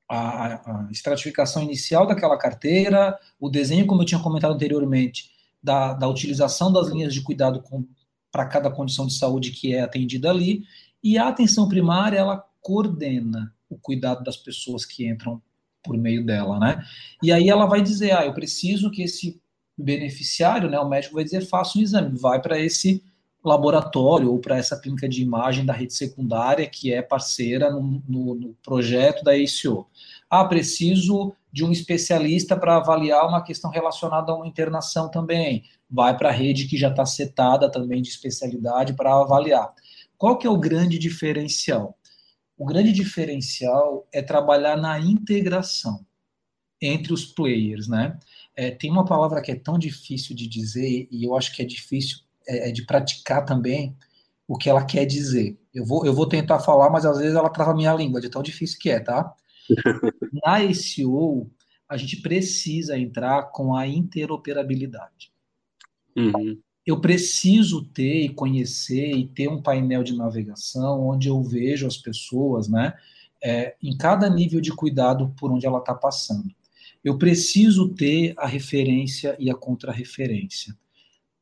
a, 0.08 0.54
a 0.54 0.88
estratificação 0.90 1.62
inicial 1.62 2.06
daquela 2.06 2.36
carteira, 2.36 3.18
o 3.38 3.48
desenho, 3.48 3.86
como 3.86 4.02
eu 4.02 4.06
tinha 4.06 4.20
comentado 4.20 4.54
anteriormente, 4.54 5.30
da, 5.62 5.92
da 5.92 6.08
utilização 6.08 6.72
das 6.72 6.88
linhas 6.88 7.12
de 7.12 7.22
cuidado 7.22 7.62
para 8.30 8.46
cada 8.46 8.70
condição 8.70 9.06
de 9.06 9.14
saúde 9.14 9.50
que 9.52 9.74
é 9.74 9.80
atendida 9.80 10.30
ali, 10.30 10.64
e 11.02 11.18
a 11.18 11.28
atenção 11.28 11.68
primária, 11.68 12.18
ela 12.18 12.44
coordena 12.60 13.54
o 13.68 13.78
cuidado 13.78 14.24
das 14.24 14.36
pessoas 14.36 14.84
que 14.84 15.08
entram 15.08 15.40
por 15.82 15.96
meio 15.96 16.24
dela, 16.24 16.58
né? 16.58 16.84
E 17.22 17.32
aí 17.32 17.48
ela 17.48 17.66
vai 17.66 17.82
dizer, 17.82 18.12
ah, 18.12 18.24
eu 18.24 18.34
preciso 18.34 18.90
que 18.90 19.02
esse 19.02 19.40
beneficiário, 19.78 20.68
né, 20.68 20.78
o 20.78 20.88
médico 20.88 21.14
vai 21.14 21.24
dizer, 21.24 21.46
faça 21.46 21.78
um 21.78 21.82
exame, 21.82 22.18
vai 22.18 22.40
para 22.40 22.58
esse 22.58 23.02
laboratório 23.44 24.32
ou 24.32 24.38
para 24.38 24.56
essa 24.56 24.78
clínica 24.78 25.08
de 25.08 25.22
imagem 25.22 25.64
da 25.64 25.72
rede 25.72 25.94
secundária 25.94 26.66
que 26.66 26.92
é 26.92 27.00
parceira 27.00 27.70
no, 27.70 28.02
no, 28.06 28.34
no 28.34 28.54
projeto 28.62 29.22
da 29.22 29.32
ACO. 29.32 29.88
Ah, 30.28 30.44
preciso 30.44 31.32
de 31.52 31.64
um 31.64 31.72
especialista 31.72 32.56
para 32.56 32.76
avaliar 32.76 33.26
uma 33.26 33.42
questão 33.42 33.70
relacionada 33.70 34.32
a 34.32 34.34
uma 34.34 34.46
internação 34.46 35.10
também. 35.10 35.64
Vai 35.88 36.16
para 36.16 36.28
a 36.28 36.32
rede 36.32 36.66
que 36.66 36.76
já 36.76 36.88
está 36.88 37.06
setada 37.06 37.70
também 37.70 38.02
de 38.02 38.08
especialidade 38.08 38.92
para 38.92 39.14
avaliar. 39.14 39.72
Qual 40.18 40.36
que 40.36 40.46
é 40.46 40.50
o 40.50 40.58
grande 40.58 40.98
diferencial? 40.98 41.96
O 42.56 42.66
grande 42.66 42.92
diferencial 42.92 44.06
é 44.12 44.20
trabalhar 44.20 44.76
na 44.76 44.98
integração 44.98 46.04
entre 46.82 47.12
os 47.12 47.24
players, 47.24 47.88
né? 47.88 48.18
É, 48.58 48.72
tem 48.72 48.90
uma 48.90 49.04
palavra 49.04 49.40
que 49.40 49.52
é 49.52 49.54
tão 49.54 49.78
difícil 49.78 50.34
de 50.34 50.48
dizer 50.48 51.06
e 51.12 51.22
eu 51.22 51.36
acho 51.36 51.54
que 51.54 51.62
é 51.62 51.64
difícil 51.64 52.18
é, 52.44 52.70
é 52.70 52.72
de 52.72 52.84
praticar 52.84 53.44
também 53.44 53.96
o 54.48 54.58
que 54.58 54.68
ela 54.68 54.84
quer 54.84 55.04
dizer. 55.04 55.56
Eu 55.72 55.84
vou, 55.84 56.04
eu 56.04 56.12
vou 56.12 56.28
tentar 56.28 56.58
falar, 56.58 56.90
mas 56.90 57.06
às 57.06 57.18
vezes 57.18 57.36
ela 57.36 57.50
trava 57.50 57.70
a 57.70 57.76
minha 57.76 57.94
língua, 57.94 58.20
de 58.20 58.28
tão 58.28 58.42
difícil 58.42 58.76
que 58.80 58.90
é, 58.90 58.98
tá? 58.98 59.32
Na 60.44 60.74
SEO, 60.74 61.48
a 61.88 61.96
gente 61.96 62.16
precisa 62.16 62.98
entrar 62.98 63.44
com 63.52 63.76
a 63.76 63.86
interoperabilidade. 63.86 65.30
Uhum. 66.16 66.60
Eu 66.84 67.00
preciso 67.00 67.84
ter 67.84 68.24
e 68.24 68.34
conhecer 68.34 69.12
e 69.12 69.28
ter 69.28 69.46
um 69.46 69.62
painel 69.62 70.02
de 70.02 70.16
navegação 70.16 71.06
onde 71.06 71.28
eu 71.28 71.40
vejo 71.44 71.86
as 71.86 71.96
pessoas, 71.96 72.66
né, 72.66 72.92
é, 73.40 73.76
em 73.80 73.96
cada 73.96 74.28
nível 74.28 74.60
de 74.60 74.72
cuidado 74.72 75.32
por 75.38 75.52
onde 75.52 75.64
ela 75.64 75.78
está 75.78 75.94
passando 75.94 76.57
eu 77.08 77.16
preciso 77.16 77.88
ter 77.88 78.34
a 78.36 78.46
referência 78.46 79.34
e 79.38 79.50
a 79.50 79.54
contrarreferência. 79.54 80.76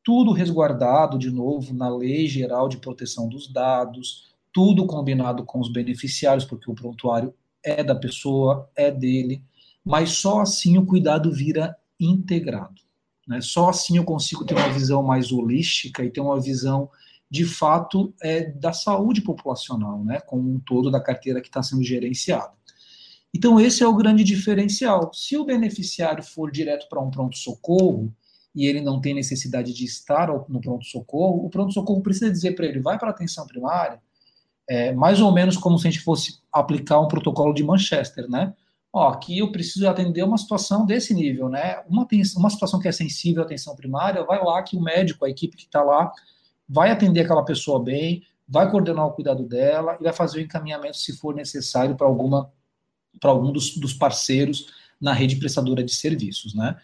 Tudo 0.01 0.31
resguardado, 0.31 1.19
de 1.19 1.29
novo, 1.29 1.73
na 1.73 1.89
Lei 1.89 2.25
Geral 2.25 2.69
de 2.69 2.77
Proteção 2.77 3.27
dos 3.27 3.51
Dados, 3.51 4.33
tudo 4.53 4.87
combinado 4.87 5.43
com 5.43 5.59
os 5.59 5.69
beneficiários, 5.69 6.45
porque 6.45 6.71
o 6.71 6.73
prontuário 6.73 7.33
é 7.61 7.83
da 7.83 7.93
pessoa, 7.93 8.69
é 8.77 8.89
dele, 8.89 9.43
mas 9.83 10.11
só 10.11 10.39
assim 10.39 10.77
o 10.77 10.85
cuidado 10.85 11.33
vira 11.33 11.75
integrado. 11.99 12.81
Né? 13.27 13.41
Só 13.41 13.67
assim 13.67 13.97
eu 13.97 14.05
consigo 14.05 14.45
ter 14.45 14.53
uma 14.55 14.69
visão 14.69 15.03
mais 15.03 15.33
holística 15.33 16.01
e 16.01 16.09
ter 16.09 16.21
uma 16.21 16.39
visão 16.39 16.89
de 17.29 17.43
fato 17.43 18.13
é, 18.21 18.51
da 18.51 18.71
saúde 18.71 19.19
populacional, 19.19 20.01
né, 20.01 20.21
como 20.21 20.49
um 20.49 20.61
todo 20.61 20.89
da 20.89 21.01
carteira 21.01 21.41
que 21.41 21.49
está 21.49 21.61
sendo 21.61 21.83
gerenciada. 21.83 22.53
Então, 23.37 23.59
esse 23.59 23.83
é 23.83 23.87
o 23.87 23.95
grande 23.95 24.23
diferencial. 24.23 25.13
Se 25.13 25.37
o 25.37 25.45
beneficiário 25.45 26.23
for 26.23 26.49
direto 26.49 26.89
para 26.89 26.99
um 26.99 27.11
pronto-socorro 27.11 28.11
e 28.55 28.65
ele 28.65 28.81
não 28.81 28.99
tem 28.99 29.13
necessidade 29.13 29.75
de 29.75 29.85
estar 29.85 30.29
no 30.49 30.59
pronto-socorro, 30.59 31.45
o 31.45 31.49
pronto-socorro 31.51 32.01
precisa 32.01 32.31
dizer 32.31 32.55
para 32.55 32.65
ele: 32.65 32.79
vai 32.79 32.97
para 32.97 33.09
a 33.09 33.11
atenção 33.11 33.45
primária, 33.45 34.01
é, 34.67 34.91
mais 34.91 35.21
ou 35.21 35.31
menos 35.31 35.55
como 35.55 35.77
se 35.77 35.87
a 35.87 35.91
gente 35.91 36.03
fosse 36.03 36.39
aplicar 36.51 36.99
um 36.99 37.07
protocolo 37.07 37.53
de 37.53 37.63
Manchester, 37.63 38.27
né? 38.27 38.55
Ó, 38.91 39.07
aqui 39.07 39.37
eu 39.37 39.51
preciso 39.51 39.87
atender 39.87 40.23
uma 40.23 40.39
situação 40.39 40.83
desse 40.83 41.13
nível, 41.13 41.47
né? 41.47 41.83
Uma, 41.87 42.07
uma 42.37 42.49
situação 42.49 42.79
que 42.79 42.87
é 42.87 42.91
sensível 42.91 43.43
à 43.43 43.45
atenção 43.45 43.75
primária, 43.75 44.25
vai 44.25 44.43
lá 44.43 44.63
que 44.63 44.75
o 44.75 44.81
médico, 44.81 45.25
a 45.25 45.29
equipe 45.29 45.55
que 45.55 45.65
está 45.65 45.83
lá, 45.83 46.11
vai 46.67 46.89
atender 46.89 47.21
aquela 47.21 47.45
pessoa 47.45 47.83
bem, 47.83 48.23
vai 48.49 48.71
coordenar 48.71 49.05
o 49.05 49.11
cuidado 49.11 49.43
dela 49.43 49.95
e 50.01 50.05
vai 50.05 50.13
fazer 50.13 50.39
o 50.39 50.41
encaminhamento, 50.41 50.97
se 50.97 51.15
for 51.15 51.35
necessário, 51.35 51.95
para 51.95 52.07
alguma 52.07 52.51
para 53.19 53.31
algum 53.31 53.51
dos, 53.51 53.75
dos, 53.77 53.93
parceiros 53.93 54.67
na 54.99 55.13
rede 55.13 55.35
prestadora 55.35 55.83
de 55.83 55.93
serviços, 55.93 56.53
né? 56.53 56.75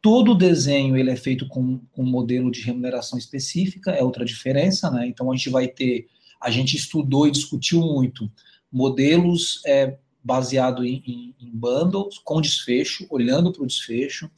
Todo 0.00 0.32
o 0.32 0.34
desenho 0.34 0.96
ele 0.96 1.10
é 1.10 1.16
feito 1.16 1.46
com, 1.48 1.80
com, 1.92 2.02
um 2.02 2.10
modelo 2.10 2.50
de 2.50 2.60
remuneração 2.60 3.18
específica, 3.18 3.90
é 3.90 4.02
outra 4.02 4.24
diferença, 4.24 4.90
né? 4.90 5.06
Então 5.06 5.30
a 5.30 5.36
gente 5.36 5.50
vai 5.50 5.66
ter, 5.66 6.06
a 6.40 6.50
gente 6.50 6.76
estudou 6.76 7.26
e 7.26 7.32
discutiu 7.32 7.80
muito 7.80 8.30
modelos 8.70 9.60
é, 9.66 9.96
baseado 10.22 10.84
em, 10.84 11.02
em, 11.06 11.34
em 11.40 11.50
bundles 11.50 12.18
com 12.18 12.40
desfecho, 12.40 13.06
olhando 13.10 13.52
para 13.52 13.62
o 13.62 13.66
desfecho. 13.66 14.30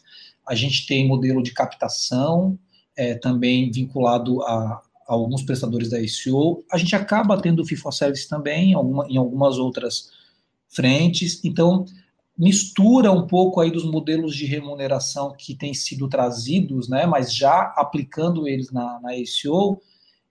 A 0.47 0.55
gente 0.55 0.87
tem 0.87 1.07
modelo 1.07 1.43
de 1.43 1.53
captação 1.53 2.59
é, 2.97 3.15
também 3.15 3.71
vinculado 3.71 4.43
a, 4.43 4.55
a, 4.55 4.83
alguns 5.07 5.43
prestadores 5.43 5.91
da 5.91 5.99
SEO. 6.07 6.65
A 6.71 6.79
gente 6.79 6.95
acaba 6.95 7.41
tendo 7.41 7.63
o 7.63 7.67
FIFO 7.67 7.91
Service 7.91 8.29
também, 8.29 8.75
alguma, 8.75 9.07
em 9.09 9.17
algumas 9.17 9.59
outras 9.59 10.11
frentes. 10.71 11.45
Então, 11.45 11.85
mistura 12.39 13.13
um 13.13 13.27
pouco 13.27 13.61
aí 13.61 13.71
dos 13.71 13.85
modelos 13.85 14.35
de 14.35 14.47
remuneração 14.47 15.35
que 15.37 15.55
têm 15.55 15.75
sido 15.75 16.09
trazidos, 16.09 16.89
né, 16.89 17.05
mas 17.05 17.35
já 17.35 17.75
aplicando 17.77 18.49
eles 18.49 18.71
na, 18.71 18.99
na 19.01 19.11
ACO, 19.11 19.83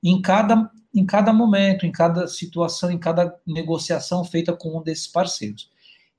em 0.04 0.21
cada, 0.21 0.71
em 0.95 1.06
cada 1.06 1.32
momento, 1.32 1.86
em 1.86 1.91
cada 1.91 2.28
situação, 2.28 2.89
em 2.89 2.97
cada 2.97 3.38
negociação 3.45 4.23
feita 4.23 4.54
com 4.54 4.80
um 4.80 4.82
desses 4.82 5.08
parceiros. 5.08 5.69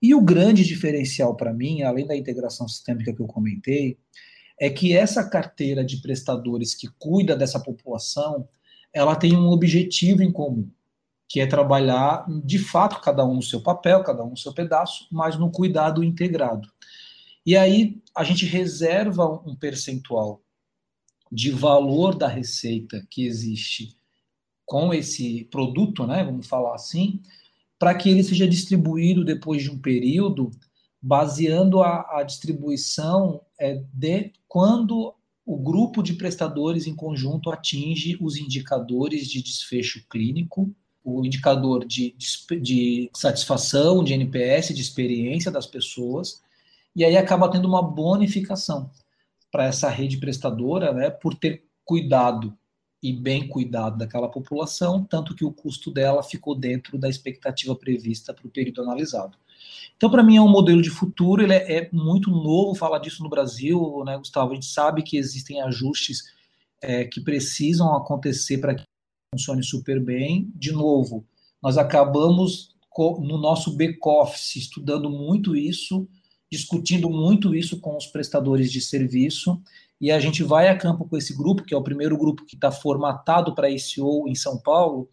E 0.03 0.15
o 0.15 0.21
grande 0.21 0.65
diferencial 0.65 1.37
para 1.37 1.53
mim, 1.53 1.83
além 1.83 2.07
da 2.07 2.17
integração 2.17 2.69
sistêmica 2.69 3.13
que 3.13 3.21
eu 3.21 3.27
comentei, 3.27 3.99
é 4.59 4.69
que 4.69 4.95
essa 4.95 5.29
carteira 5.29 5.85
de 5.85 5.97
prestadores 5.99 6.75
que 6.75 6.87
cuida 6.99 7.35
dessa 7.35 7.59
população, 7.59 8.47
ela 8.93 9.17
tem 9.17 9.35
um 9.35 9.49
objetivo 9.49 10.23
em 10.23 10.31
comum, 10.31 10.71
que 11.31 11.39
é 11.39 11.47
trabalhar, 11.47 12.27
de 12.45 12.59
fato, 12.59 13.01
cada 13.01 13.25
um 13.25 13.37
no 13.37 13.43
seu 13.43 13.63
papel, 13.63 14.03
cada 14.03 14.25
um 14.25 14.31
no 14.31 14.37
seu 14.37 14.53
pedaço, 14.53 15.07
mas 15.13 15.39
no 15.39 15.49
cuidado 15.49 16.03
integrado. 16.03 16.69
E 17.47 17.57
aí 17.57 18.03
a 18.17 18.25
gente 18.25 18.45
reserva 18.45 19.41
um 19.47 19.55
percentual 19.55 20.43
de 21.31 21.53
valor 21.53 22.17
da 22.17 22.27
receita 22.27 23.07
que 23.09 23.25
existe 23.25 23.97
com 24.67 24.93
esse 24.93 25.45
produto, 25.53 26.05
né, 26.05 26.25
vamos 26.25 26.49
falar 26.49 26.75
assim, 26.75 27.23
para 27.79 27.95
que 27.95 28.11
ele 28.11 28.25
seja 28.25 28.47
distribuído 28.47 29.25
depois 29.25 29.63
de 29.63 29.71
um 29.71 29.79
período, 29.79 30.51
baseando 31.01 31.81
a, 31.81 32.19
a 32.19 32.25
distribuição 32.25 33.41
é, 33.57 33.81
de 33.93 34.33
quando 34.49 35.15
o 35.47 35.57
grupo 35.57 36.03
de 36.03 36.15
prestadores 36.15 36.89
em 36.89 36.95
conjunto 36.95 37.53
atinge 37.53 38.19
os 38.21 38.37
indicadores 38.37 39.29
de 39.29 39.41
desfecho 39.41 40.05
clínico 40.09 40.75
o 41.05 41.25
indicador 41.25 41.85
de, 41.85 42.15
de, 42.17 42.61
de 42.61 43.11
satisfação, 43.15 44.05
de 44.05 44.13
NPS, 44.13 44.75
de 44.75 44.81
experiência 44.81 45.51
das 45.51 45.67
pessoas, 45.67 46.43
e 46.95 47.05
aí 47.05 47.17
acaba 47.17 47.51
tendo 47.51 47.69
uma 47.69 47.83
bonificação 47.83 48.91
para 49.51 49.65
essa 49.65 49.89
rede 49.89 50.19
prestadora, 50.19 50.93
né, 50.93 51.11
por 51.11 51.35
ter 51.35 51.65
cuidado 51.85 52.57
e 53.03 53.13
bem 53.13 53.49
cuidado 53.49 53.97
daquela 53.97 54.29
população, 54.29 55.03
tanto 55.03 55.35
que 55.35 55.45
o 55.45 55.53
custo 55.53 55.91
dela 55.91 56.23
ficou 56.23 56.55
dentro 56.55 56.99
da 56.99 57.09
expectativa 57.09 57.75
prevista 57.75 58.35
para 58.35 58.47
o 58.47 58.51
período 58.51 58.83
analisado. 58.83 59.37
Então, 59.97 60.11
para 60.11 60.23
mim, 60.23 60.37
é 60.37 60.41
um 60.41 60.49
modelo 60.49 60.83
de 60.83 60.91
futuro, 60.91 61.43
ele 61.43 61.53
é, 61.53 61.79
é, 61.79 61.89
muito 61.93 62.31
novo 62.31 62.75
falar 62.75 62.99
disso 62.99 63.23
no 63.23 63.29
Brasil, 63.29 64.03
né, 64.05 64.17
Gustavo? 64.17 64.53
A 64.53 64.55
gente 64.55 64.67
sabe 64.67 65.03
que 65.03 65.17
existem 65.17 65.61
ajustes 65.63 66.25
é, 66.81 67.05
que 67.05 67.21
precisam 67.21 67.95
acontecer 67.95 68.59
para 68.59 68.75
que 68.75 68.85
funcione 69.33 69.63
super 69.63 70.01
bem. 70.01 70.51
De 70.57 70.73
novo, 70.73 71.25
nós 71.63 71.79
acabamos 71.79 72.75
no 72.99 73.39
nosso 73.39 73.77
back-office 73.77 74.57
estudando 74.57 75.09
muito 75.09 75.57
isso, 75.57 76.09
discutindo 76.51 77.09
muito 77.09 77.55
isso 77.55 77.81
com 77.81 77.97
os 77.97 78.07
prestadores 78.07 78.71
de 78.71 78.81
serviço, 78.81 79.63
e 80.01 80.11
a 80.11 80.19
gente 80.19 80.43
vai 80.43 80.69
a 80.69 80.77
campo 80.77 81.07
com 81.07 81.17
esse 81.17 81.35
grupo, 81.37 81.63
que 81.63 81.73
é 81.73 81.77
o 81.77 81.83
primeiro 81.83 82.19
grupo 82.19 82.45
que 82.45 82.57
está 82.57 82.73
formatado 82.73 83.55
para 83.55 83.71
ICO 83.71 84.29
em 84.29 84.35
São 84.35 84.59
Paulo. 84.59 85.09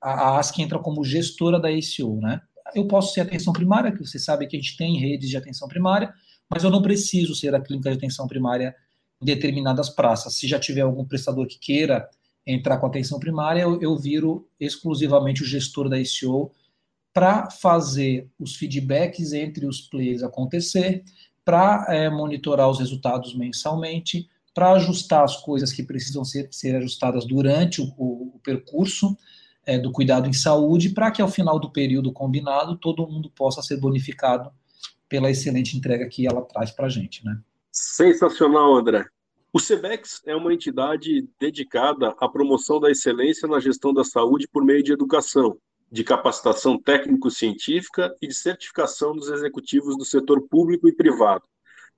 A 0.00 0.38
ASC 0.38 0.58
entra 0.58 0.78
como 0.78 1.04
gestora 1.04 1.60
da 1.60 1.70
ICO, 1.70 2.20
né? 2.20 2.40
Eu 2.74 2.86
posso 2.86 3.14
ser 3.14 3.20
atenção 3.20 3.52
primária, 3.52 3.92
que 3.92 4.04
você 4.04 4.18
sabe 4.18 4.46
que 4.46 4.56
a 4.56 4.60
gente 4.60 4.76
tem 4.76 4.98
redes 4.98 5.28
de 5.28 5.36
atenção 5.36 5.68
primária, 5.68 6.12
mas 6.48 6.64
eu 6.64 6.70
não 6.70 6.82
preciso 6.82 7.34
ser 7.34 7.54
a 7.54 7.60
clínica 7.60 7.90
de 7.90 7.96
atenção 7.96 8.26
primária 8.26 8.74
em 9.22 9.24
determinadas 9.24 9.90
praças. 9.90 10.34
Se 10.34 10.48
já 10.48 10.58
tiver 10.58 10.80
algum 10.80 11.04
prestador 11.04 11.46
que 11.46 11.58
queira 11.58 12.08
entrar 12.46 12.78
com 12.78 12.86
atenção 12.86 13.18
primária, 13.18 13.62
eu, 13.62 13.80
eu 13.80 13.96
viro 13.96 14.48
exclusivamente 14.58 15.42
o 15.42 15.46
gestor 15.46 15.88
da 15.88 15.98
ICO 15.98 16.50
para 17.12 17.50
fazer 17.50 18.28
os 18.38 18.56
feedbacks 18.56 19.32
entre 19.32 19.66
os 19.66 19.80
players 19.80 20.22
acontecer, 20.22 21.04
para 21.44 21.86
é, 21.88 22.08
monitorar 22.08 22.68
os 22.68 22.78
resultados 22.78 23.34
mensalmente, 23.34 24.28
para 24.54 24.72
ajustar 24.72 25.24
as 25.24 25.36
coisas 25.36 25.72
que 25.72 25.82
precisam 25.82 26.24
ser, 26.24 26.48
ser 26.50 26.76
ajustadas 26.76 27.24
durante 27.24 27.80
o, 27.80 27.92
o, 27.96 28.32
o 28.34 28.40
percurso 28.42 29.16
é, 29.66 29.78
do 29.78 29.92
cuidado 29.92 30.28
em 30.28 30.32
saúde, 30.32 30.90
para 30.90 31.10
que 31.10 31.22
ao 31.22 31.28
final 31.28 31.58
do 31.58 31.70
período 31.70 32.12
combinado 32.12 32.76
todo 32.76 33.06
mundo 33.06 33.30
possa 33.30 33.62
ser 33.62 33.76
bonificado 33.78 34.50
pela 35.08 35.30
excelente 35.30 35.76
entrega 35.76 36.08
que 36.08 36.26
ela 36.26 36.42
traz 36.42 36.70
para 36.70 36.86
a 36.86 36.88
gente. 36.88 37.24
Né? 37.24 37.38
Sensacional, 37.72 38.76
André. 38.76 39.04
O 39.52 39.58
SEBEX 39.58 40.22
é 40.26 40.36
uma 40.36 40.54
entidade 40.54 41.28
dedicada 41.36 42.14
à 42.20 42.28
promoção 42.28 42.78
da 42.78 42.88
excelência 42.88 43.48
na 43.48 43.58
gestão 43.58 43.92
da 43.92 44.04
saúde 44.04 44.46
por 44.46 44.64
meio 44.64 44.80
de 44.80 44.92
educação, 44.92 45.58
de 45.90 46.04
capacitação 46.04 46.78
técnico-científica 46.78 48.14
e 48.22 48.28
de 48.28 48.34
certificação 48.34 49.12
dos 49.12 49.28
executivos 49.28 49.98
do 49.98 50.04
setor 50.04 50.40
público 50.42 50.88
e 50.88 50.92
privado. 50.92 51.42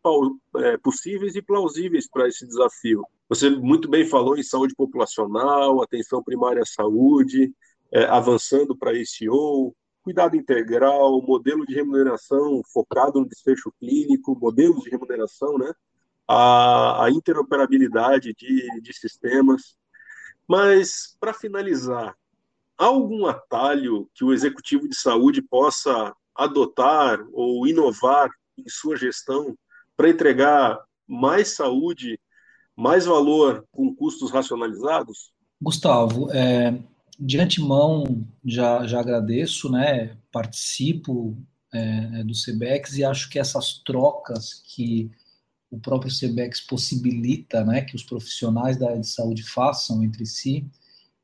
é, 0.56 0.78
possíveis 0.78 1.36
e 1.36 1.42
plausíveis 1.42 2.10
para 2.10 2.30
esse 2.30 2.48
desafio. 2.48 3.06
Você 3.28 3.50
muito 3.50 3.90
bem 3.90 4.06
falou 4.06 4.38
em 4.38 4.44
saúde 4.44 4.74
populacional, 4.74 5.82
atenção 5.82 6.24
primária 6.24 6.62
à 6.62 6.66
saúde, 6.66 7.52
é, 7.92 8.06
avançando 8.06 8.74
para 8.74 8.94
ICO, 8.94 9.76
cuidado 10.04 10.36
integral, 10.36 11.22
modelo 11.22 11.66
de 11.66 11.74
remuneração 11.74 12.62
focado 12.74 13.20
no 13.20 13.28
desfecho 13.28 13.72
clínico, 13.80 14.38
modelos 14.40 14.84
de 14.84 14.90
remuneração, 14.90 15.58
né? 15.58 15.72
a, 16.28 17.06
a 17.06 17.12
interoperabilidade 17.12 18.34
de, 18.34 18.82
de 18.82 18.94
sistemas. 18.94 19.76
Mas, 20.48 21.16
para 21.20 21.34
finalizar, 21.34 22.16
há 22.78 22.86
algum 22.86 23.26
atalho 23.26 24.10
que 24.14 24.24
o 24.24 24.34
executivo 24.34 24.88
de 24.88 24.96
saúde 24.96 25.42
possa 25.42 26.14
adotar 26.36 27.20
ou 27.32 27.66
inovar 27.68 28.30
em 28.58 28.68
sua 28.68 28.98
gestão 28.98 29.58
para 29.96 30.10
entregar 30.10 30.80
mais 31.08 31.56
saúde, 31.56 32.20
mais 32.76 33.06
valor 33.06 33.66
com 33.72 33.94
custos 33.96 34.32
racionalizados? 34.32 35.32
Gustavo, 35.62 36.30
é, 36.32 36.78
de 37.20 37.40
antemão 37.40 38.26
já, 38.44 38.86
já 38.86 39.00
agradeço, 39.00 39.70
né? 39.70 40.18
Participo 40.32 41.38
é, 41.74 42.20
é 42.20 42.24
do 42.24 42.34
CBEX 42.34 42.98
e 42.98 43.04
acho 43.04 43.30
que 43.30 43.40
essas 43.40 43.82
trocas 43.86 44.64
que 44.66 45.12
o 45.72 45.80
próprio 45.80 46.12
CBEX 46.12 46.62
possibilita, 46.62 47.64
né, 47.66 47.82
que 47.82 47.96
os 47.96 48.04
profissionais 48.04 48.78
da 48.78 48.90
área 48.90 49.02
de 49.02 49.08
saúde 49.08 49.42
façam 49.42 50.04
entre 50.04 50.24
si, 50.24 50.68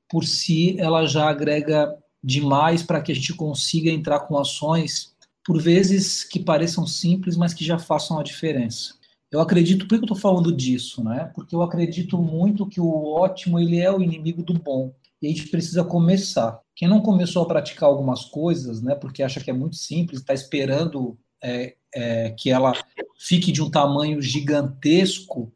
por 0.10 0.25
si 0.25 0.75
ela 0.80 1.06
já 1.06 1.30
agrega 1.30 1.95
demais 2.23 2.82
para 2.82 2.99
que 2.99 3.12
a 3.12 3.15
gente 3.15 3.32
consiga 3.36 3.91
entrar 3.91 4.21
com 4.21 4.39
ações, 4.39 5.15
por 5.45 5.62
vezes 5.62 6.23
que 6.23 6.39
pareçam 6.39 6.88
simples, 6.88 7.38
mas 7.38 7.54
que 7.54 7.63
já 7.63 7.78
façam 7.78 8.17
a 8.17 8.23
diferença. 8.23 8.95
Eu 9.32 9.39
acredito, 9.39 9.88
por 9.88 9.89
que 9.89 10.04
eu 10.04 10.06
estou 10.06 10.17
falando 10.17 10.52
disso? 10.52 11.04
Né? 11.04 11.32
Porque 11.36 11.54
eu 11.54 11.62
acredito 11.62 12.17
muito 12.17 12.65
que 12.65 12.82
o 12.82 13.06
ótimo 13.13 13.60
ele 13.60 13.78
é 13.78 13.91
o 13.91 14.02
inimigo 14.02 14.41
do 14.41 14.54
bom 14.54 14.91
e 15.21 15.27
a 15.27 15.29
gente 15.29 15.47
precisa 15.49 15.84
começar. 15.84 16.60
Quem 16.75 16.88
não 16.88 17.01
começou 17.01 17.43
a 17.43 17.47
praticar 17.47 17.89
algumas 17.89 18.25
coisas, 18.25 18.82
né, 18.82 18.95
porque 18.95 19.23
acha 19.23 19.39
que 19.39 19.49
é 19.49 19.53
muito 19.53 19.75
simples, 19.75 20.21
está 20.21 20.34
esperando 20.34 21.17
é, 21.41 21.75
é, 21.93 22.29
que 22.32 22.49
ela 22.49 22.73
fique 23.17 23.51
de 23.51 23.62
um 23.62 23.69
tamanho 23.69 24.21
gigantesco 24.21 25.51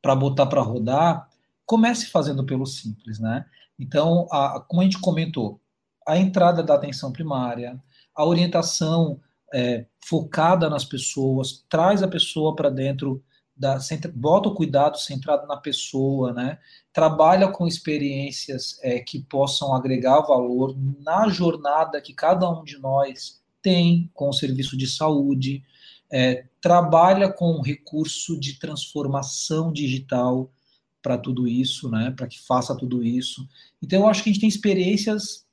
para 0.00 0.14
botar 0.14 0.46
para 0.46 0.62
rodar, 0.62 1.28
comece 1.66 2.06
fazendo 2.06 2.44
pelo 2.44 2.64
simples, 2.64 3.18
né? 3.18 3.44
Então, 3.78 4.26
a, 4.30 4.64
como 4.66 4.80
a 4.80 4.84
gente 4.84 4.98
comentou, 4.98 5.60
a 6.06 6.16
entrada 6.16 6.62
da 6.62 6.74
atenção 6.74 7.12
primária, 7.12 7.78
a 8.14 8.24
orientação 8.24 9.20
é, 9.52 9.86
focada 10.04 10.70
nas 10.70 10.84
pessoas, 10.84 11.64
traz 11.68 12.02
a 12.02 12.08
pessoa 12.08 12.56
para 12.56 12.70
dentro 12.70 13.22
da, 13.58 13.78
bota 14.14 14.48
o 14.48 14.54
cuidado 14.54 14.98
centrado 14.98 15.46
na 15.46 15.56
pessoa, 15.56 16.32
né? 16.32 16.58
Trabalha 16.92 17.48
com 17.48 17.66
experiências 17.66 18.78
é, 18.82 19.00
que 19.00 19.20
possam 19.20 19.74
agregar 19.74 20.20
valor 20.20 20.76
na 21.00 21.28
jornada 21.28 22.00
que 22.00 22.14
cada 22.14 22.48
um 22.48 22.62
de 22.64 22.78
nós 22.78 23.42
tem 23.60 24.10
com 24.14 24.28
o 24.28 24.32
serviço 24.32 24.76
de 24.76 24.86
saúde. 24.86 25.64
é, 26.10 26.46
trabalha 26.60 27.30
com 27.30 27.60
recurso 27.60 28.38
de 28.38 28.58
transformação 28.58 29.72
digital 29.72 30.50
para 31.02 31.16
tudo 31.16 31.46
isso, 31.46 31.88
né, 31.88 32.12
para 32.16 32.26
que 32.26 32.40
faça 32.40 32.76
tudo 32.76 33.02
isso. 33.02 33.46
Então, 33.82 34.00
eu 34.00 34.08
acho 34.08 34.22
que 34.22 34.30
a 34.30 34.32
gente 34.32 34.40
tem 34.40 34.48
experiências 34.48 35.46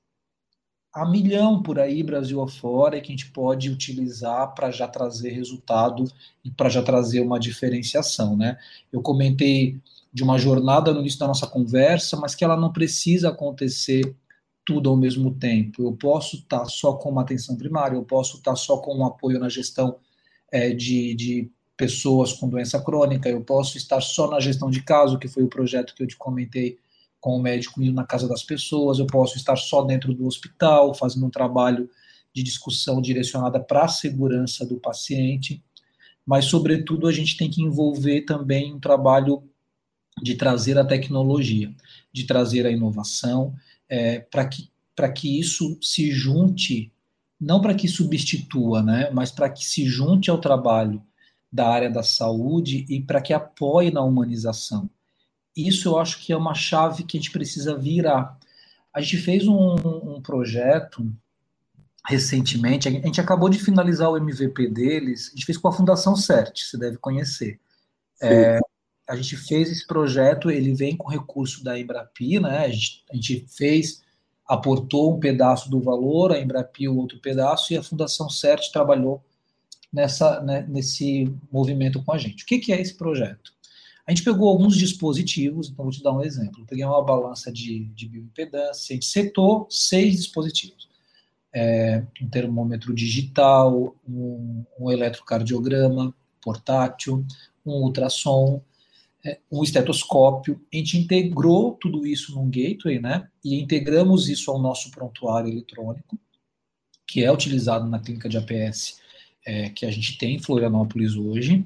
a 0.95 1.05
milhão 1.05 1.61
por 1.61 1.77
aí, 1.77 2.01
Brasil 2.01 2.41
afora, 2.41 3.01
que 3.01 3.09
a 3.09 3.11
gente 3.11 3.29
pode 3.29 3.69
utilizar 3.69 4.55
para 4.55 4.71
já 4.71 4.87
trazer 4.87 5.31
resultado 5.31 6.05
e 6.41 6.49
para 6.49 6.69
já 6.69 6.81
trazer 6.81 7.19
uma 7.19 7.37
diferenciação. 7.37 8.37
Né? 8.37 8.57
Eu 8.93 9.01
comentei 9.01 9.77
de 10.13 10.23
uma 10.23 10.37
jornada 10.37 10.93
no 10.93 11.01
início 11.01 11.19
da 11.19 11.27
nossa 11.27 11.45
conversa, 11.45 12.15
mas 12.15 12.33
que 12.33 12.45
ela 12.45 12.55
não 12.55 12.71
precisa 12.71 13.27
acontecer 13.27 14.15
tudo 14.63 14.89
ao 14.89 14.95
mesmo 14.95 15.35
tempo. 15.35 15.83
Eu 15.83 15.91
posso 15.91 16.37
estar 16.37 16.59
tá 16.59 16.65
só 16.65 16.93
com 16.93 17.09
uma 17.09 17.23
atenção 17.23 17.57
primária, 17.57 17.97
eu 17.97 18.05
posso 18.05 18.37
estar 18.37 18.51
tá 18.51 18.55
só 18.55 18.77
com 18.77 18.97
um 18.97 19.05
apoio 19.05 19.37
na 19.37 19.49
gestão 19.49 19.97
é, 20.49 20.69
de, 20.69 21.13
de 21.13 21.51
pessoas 21.75 22.31
com 22.31 22.47
doença 22.47 22.81
crônica, 22.81 23.27
eu 23.27 23.41
posso 23.41 23.77
estar 23.77 23.99
só 23.99 24.29
na 24.29 24.39
gestão 24.39 24.69
de 24.69 24.81
caso, 24.81 25.19
que 25.19 25.27
foi 25.27 25.43
o 25.43 25.49
projeto 25.49 25.93
que 25.93 26.01
eu 26.01 26.07
te 26.07 26.15
comentei 26.15 26.77
com 27.25 27.37
o 27.37 27.41
médico 27.41 27.81
indo 27.81 27.91
na 27.91 28.05
casa 28.05 28.27
das 28.27 28.43
pessoas, 28.43 28.99
eu 28.99 29.07
posso 29.07 29.35
estar 29.35 29.55
só 29.55 29.81
dentro 29.81 30.13
do 30.13 30.27
hospital, 30.27 30.93
fazendo 30.93 31.25
um 31.25 31.29
trabalho 31.31 31.89
de 32.31 32.43
discussão 32.43 33.01
direcionada 33.01 33.59
para 33.59 33.85
a 33.85 33.87
segurança 33.87 34.63
do 34.63 34.75
paciente, 34.75 35.59
mas, 36.23 36.45
sobretudo, 36.45 37.07
a 37.07 37.11
gente 37.11 37.35
tem 37.35 37.49
que 37.49 37.63
envolver 37.63 38.21
também 38.25 38.75
um 38.75 38.79
trabalho 38.79 39.41
de 40.21 40.35
trazer 40.35 40.77
a 40.77 40.85
tecnologia, 40.85 41.73
de 42.13 42.25
trazer 42.25 42.67
a 42.67 42.71
inovação, 42.71 43.55
é, 43.89 44.19
para 44.19 44.47
que, 44.47 44.69
que 45.15 45.39
isso 45.39 45.79
se 45.81 46.11
junte, 46.11 46.93
não 47.41 47.59
para 47.59 47.73
que 47.73 47.87
substitua, 47.87 48.83
né, 48.83 49.09
mas 49.11 49.31
para 49.31 49.49
que 49.49 49.65
se 49.65 49.83
junte 49.83 50.29
ao 50.29 50.37
trabalho 50.37 51.01
da 51.51 51.67
área 51.67 51.89
da 51.89 52.03
saúde 52.03 52.85
e 52.87 53.01
para 53.01 53.19
que 53.19 53.33
apoie 53.33 53.89
na 53.89 54.03
humanização. 54.03 54.87
Isso 55.55 55.89
eu 55.89 55.97
acho 55.97 56.19
que 56.19 56.33
é 56.33 56.37
uma 56.37 56.53
chave 56.53 57.03
que 57.03 57.17
a 57.17 57.19
gente 57.19 57.31
precisa 57.31 57.77
virar. 57.77 58.37
A 58.93 59.01
gente 59.01 59.17
fez 59.17 59.47
um, 59.47 59.75
um 59.75 60.21
projeto 60.21 61.05
recentemente, 62.07 62.87
a 62.87 62.91
gente 62.91 63.19
acabou 63.19 63.49
de 63.49 63.57
finalizar 63.57 64.09
o 64.11 64.17
MVP 64.17 64.67
deles, 64.67 65.29
a 65.29 65.31
gente 65.31 65.45
fez 65.45 65.57
com 65.57 65.67
a 65.67 65.71
Fundação 65.71 66.15
CERT, 66.15 66.63
você 66.63 66.77
deve 66.77 66.97
conhecer. 66.97 67.59
É, 68.21 68.59
a 69.07 69.15
gente 69.15 69.35
fez 69.35 69.71
esse 69.71 69.85
projeto, 69.85 70.51
ele 70.51 70.73
vem 70.73 70.95
com 70.95 71.09
recurso 71.09 71.63
da 71.63 71.79
Embrapi, 71.79 72.39
né? 72.39 72.65
A 72.65 72.69
gente, 72.69 73.03
a 73.11 73.15
gente 73.15 73.45
fez, 73.49 74.03
aportou 74.47 75.15
um 75.15 75.19
pedaço 75.19 75.69
do 75.69 75.81
valor, 75.81 76.31
a 76.31 76.39
Embrapi 76.39 76.87
o 76.87 76.97
outro 76.97 77.19
pedaço, 77.19 77.73
e 77.73 77.77
a 77.77 77.83
Fundação 77.83 78.29
CERT 78.29 78.71
trabalhou 78.71 79.23
nessa, 79.91 80.41
né, 80.41 80.65
nesse 80.67 81.33
movimento 81.51 82.03
com 82.03 82.11
a 82.11 82.17
gente. 82.17 82.43
O 82.43 82.47
que, 82.47 82.59
que 82.59 82.73
é 82.73 82.81
esse 82.81 82.95
projeto? 82.95 83.54
A 84.07 84.11
gente 84.11 84.23
pegou 84.23 84.49
alguns 84.49 84.77
dispositivos, 84.77 85.69
então 85.69 85.83
vou 85.83 85.91
te 85.91 86.03
dar 86.03 86.13
um 86.13 86.21
exemplo. 86.21 86.61
Eu 86.61 86.65
peguei 86.65 86.85
uma 86.85 87.03
balança 87.03 87.51
de, 87.51 87.85
de 87.85 88.07
bioimpedância, 88.07 88.97
setou 89.01 89.67
seis 89.69 90.17
dispositivos. 90.17 90.87
É, 91.51 92.03
um 92.21 92.29
termômetro 92.29 92.93
digital, 92.93 93.95
um, 94.07 94.63
um 94.79 94.91
eletrocardiograma 94.91 96.13
portátil, 96.41 97.25
um 97.65 97.81
ultrassom, 97.83 98.61
é, 99.25 99.39
um 99.51 99.63
estetoscópio. 99.63 100.61
A 100.71 100.77
gente 100.77 100.97
integrou 100.97 101.73
tudo 101.73 102.05
isso 102.05 102.35
num 102.35 102.49
gateway, 102.49 102.99
né? 102.99 103.27
E 103.43 103.59
integramos 103.59 104.29
isso 104.29 104.51
ao 104.51 104.61
nosso 104.61 104.91
prontuário 104.91 105.49
eletrônico, 105.49 106.19
que 107.07 107.23
é 107.23 107.31
utilizado 107.31 107.89
na 107.89 107.99
clínica 107.99 108.29
de 108.29 108.37
APS 108.37 108.99
é, 109.45 109.69
que 109.69 109.85
a 109.85 109.91
gente 109.91 110.17
tem 110.17 110.35
em 110.35 110.39
Florianópolis 110.39 111.15
hoje. 111.15 111.65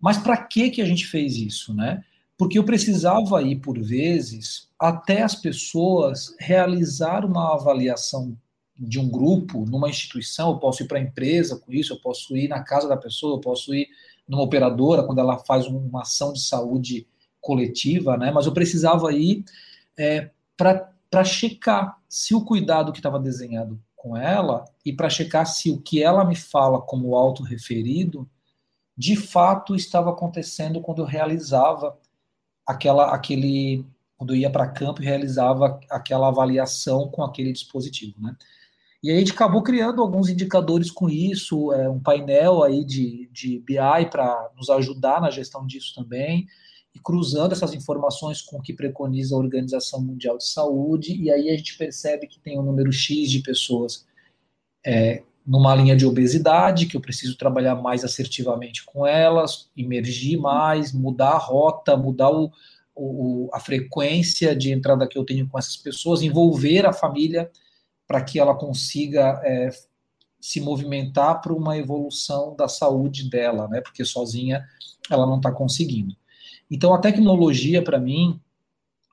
Mas 0.00 0.18
para 0.18 0.36
que 0.36 0.70
que 0.70 0.82
a 0.82 0.84
gente 0.84 1.06
fez 1.06 1.36
isso, 1.36 1.74
né? 1.74 2.04
Porque 2.36 2.58
eu 2.58 2.64
precisava 2.64 3.42
ir 3.42 3.56
por 3.56 3.78
vezes 3.80 4.68
até 4.78 5.22
as 5.22 5.34
pessoas 5.34 6.34
realizar 6.38 7.24
uma 7.24 7.54
avaliação 7.54 8.36
de 8.78 9.00
um 9.00 9.08
grupo 9.08 9.64
numa 9.64 9.88
instituição, 9.88 10.50
eu 10.50 10.58
posso 10.58 10.82
ir 10.82 10.86
para 10.86 10.98
a 10.98 11.02
empresa 11.02 11.56
com 11.56 11.72
isso, 11.72 11.94
eu 11.94 12.00
posso 12.00 12.36
ir 12.36 12.48
na 12.48 12.62
casa 12.62 12.86
da 12.86 12.96
pessoa, 12.96 13.36
eu 13.36 13.40
posso 13.40 13.74
ir 13.74 13.88
numa 14.28 14.42
operadora, 14.42 15.02
quando 15.02 15.18
ela 15.18 15.38
faz 15.38 15.66
uma 15.66 16.02
ação 16.02 16.32
de 16.32 16.42
saúde 16.42 17.06
coletiva, 17.40 18.16
né? 18.16 18.30
Mas 18.30 18.44
eu 18.44 18.52
precisava 18.52 19.12
ir 19.12 19.44
é, 19.96 20.30
para 20.56 21.24
checar 21.24 21.96
se 22.08 22.34
o 22.34 22.44
cuidado 22.44 22.92
que 22.92 22.98
estava 22.98 23.18
desenhado 23.18 23.80
com 23.94 24.16
ela 24.16 24.64
e 24.84 24.92
para 24.92 25.08
checar 25.08 25.46
se 25.46 25.70
o 25.70 25.80
que 25.80 26.02
ela 26.02 26.24
me 26.24 26.36
fala 26.36 26.80
como 26.80 27.14
autorreferido 27.14 28.28
de 28.96 29.16
fato 29.16 29.74
estava 29.74 30.10
acontecendo 30.10 30.80
quando 30.80 31.02
eu 31.02 31.06
realizava 31.06 31.98
aquela 32.66 33.14
aquele 33.14 33.84
quando 34.16 34.32
eu 34.32 34.36
ia 34.38 34.50
para 34.50 34.68
campo 34.68 35.02
e 35.02 35.04
realizava 35.04 35.78
aquela 35.90 36.28
avaliação 36.28 37.10
com 37.10 37.22
aquele 37.22 37.52
dispositivo, 37.52 38.20
né? 38.20 38.34
E 39.02 39.10
aí 39.10 39.16
a 39.16 39.18
gente 39.20 39.32
acabou 39.32 39.62
criando 39.62 40.00
alguns 40.00 40.28
indicadores 40.28 40.90
com 40.90 41.08
isso, 41.08 41.70
é, 41.72 41.88
um 41.88 42.00
painel 42.00 42.62
aí 42.62 42.82
de, 42.82 43.28
de 43.30 43.58
BI 43.58 44.10
para 44.10 44.50
nos 44.56 44.70
ajudar 44.70 45.20
na 45.20 45.30
gestão 45.30 45.66
disso 45.66 45.94
também, 45.94 46.46
e 46.94 46.98
cruzando 46.98 47.52
essas 47.52 47.74
informações 47.74 48.40
com 48.40 48.56
o 48.56 48.62
que 48.62 48.72
preconiza 48.72 49.34
a 49.34 49.38
Organização 49.38 50.00
Mundial 50.00 50.38
de 50.38 50.48
Saúde, 50.48 51.14
e 51.14 51.30
aí 51.30 51.50
a 51.50 51.56
gente 51.56 51.76
percebe 51.76 52.26
que 52.26 52.40
tem 52.40 52.58
um 52.58 52.62
número 52.62 52.90
X 52.90 53.30
de 53.30 53.40
pessoas 53.40 54.06
é, 54.84 55.22
numa 55.46 55.74
linha 55.74 55.94
de 55.94 56.04
obesidade, 56.04 56.86
que 56.86 56.96
eu 56.96 57.00
preciso 57.00 57.38
trabalhar 57.38 57.76
mais 57.76 58.04
assertivamente 58.04 58.84
com 58.84 59.06
elas, 59.06 59.70
emergir 59.76 60.36
mais, 60.36 60.92
mudar 60.92 61.32
a 61.32 61.38
rota, 61.38 61.96
mudar 61.96 62.30
o, 62.30 62.50
o, 62.94 63.48
a 63.52 63.60
frequência 63.60 64.56
de 64.56 64.72
entrada 64.72 65.06
que 65.06 65.16
eu 65.16 65.24
tenho 65.24 65.46
com 65.48 65.58
essas 65.58 65.76
pessoas, 65.76 66.22
envolver 66.22 66.84
a 66.84 66.92
família 66.92 67.50
para 68.08 68.22
que 68.22 68.40
ela 68.40 68.54
consiga 68.54 69.40
é, 69.44 69.70
se 70.40 70.60
movimentar 70.60 71.40
para 71.40 71.52
uma 71.52 71.76
evolução 71.76 72.56
da 72.56 72.68
saúde 72.68 73.28
dela, 73.28 73.68
né? 73.68 73.80
Porque 73.80 74.04
sozinha 74.04 74.64
ela 75.10 75.26
não 75.26 75.36
está 75.36 75.52
conseguindo. 75.52 76.16
Então 76.70 76.92
a 76.94 76.98
tecnologia, 76.98 77.82
para 77.82 77.98
mim, 77.98 78.40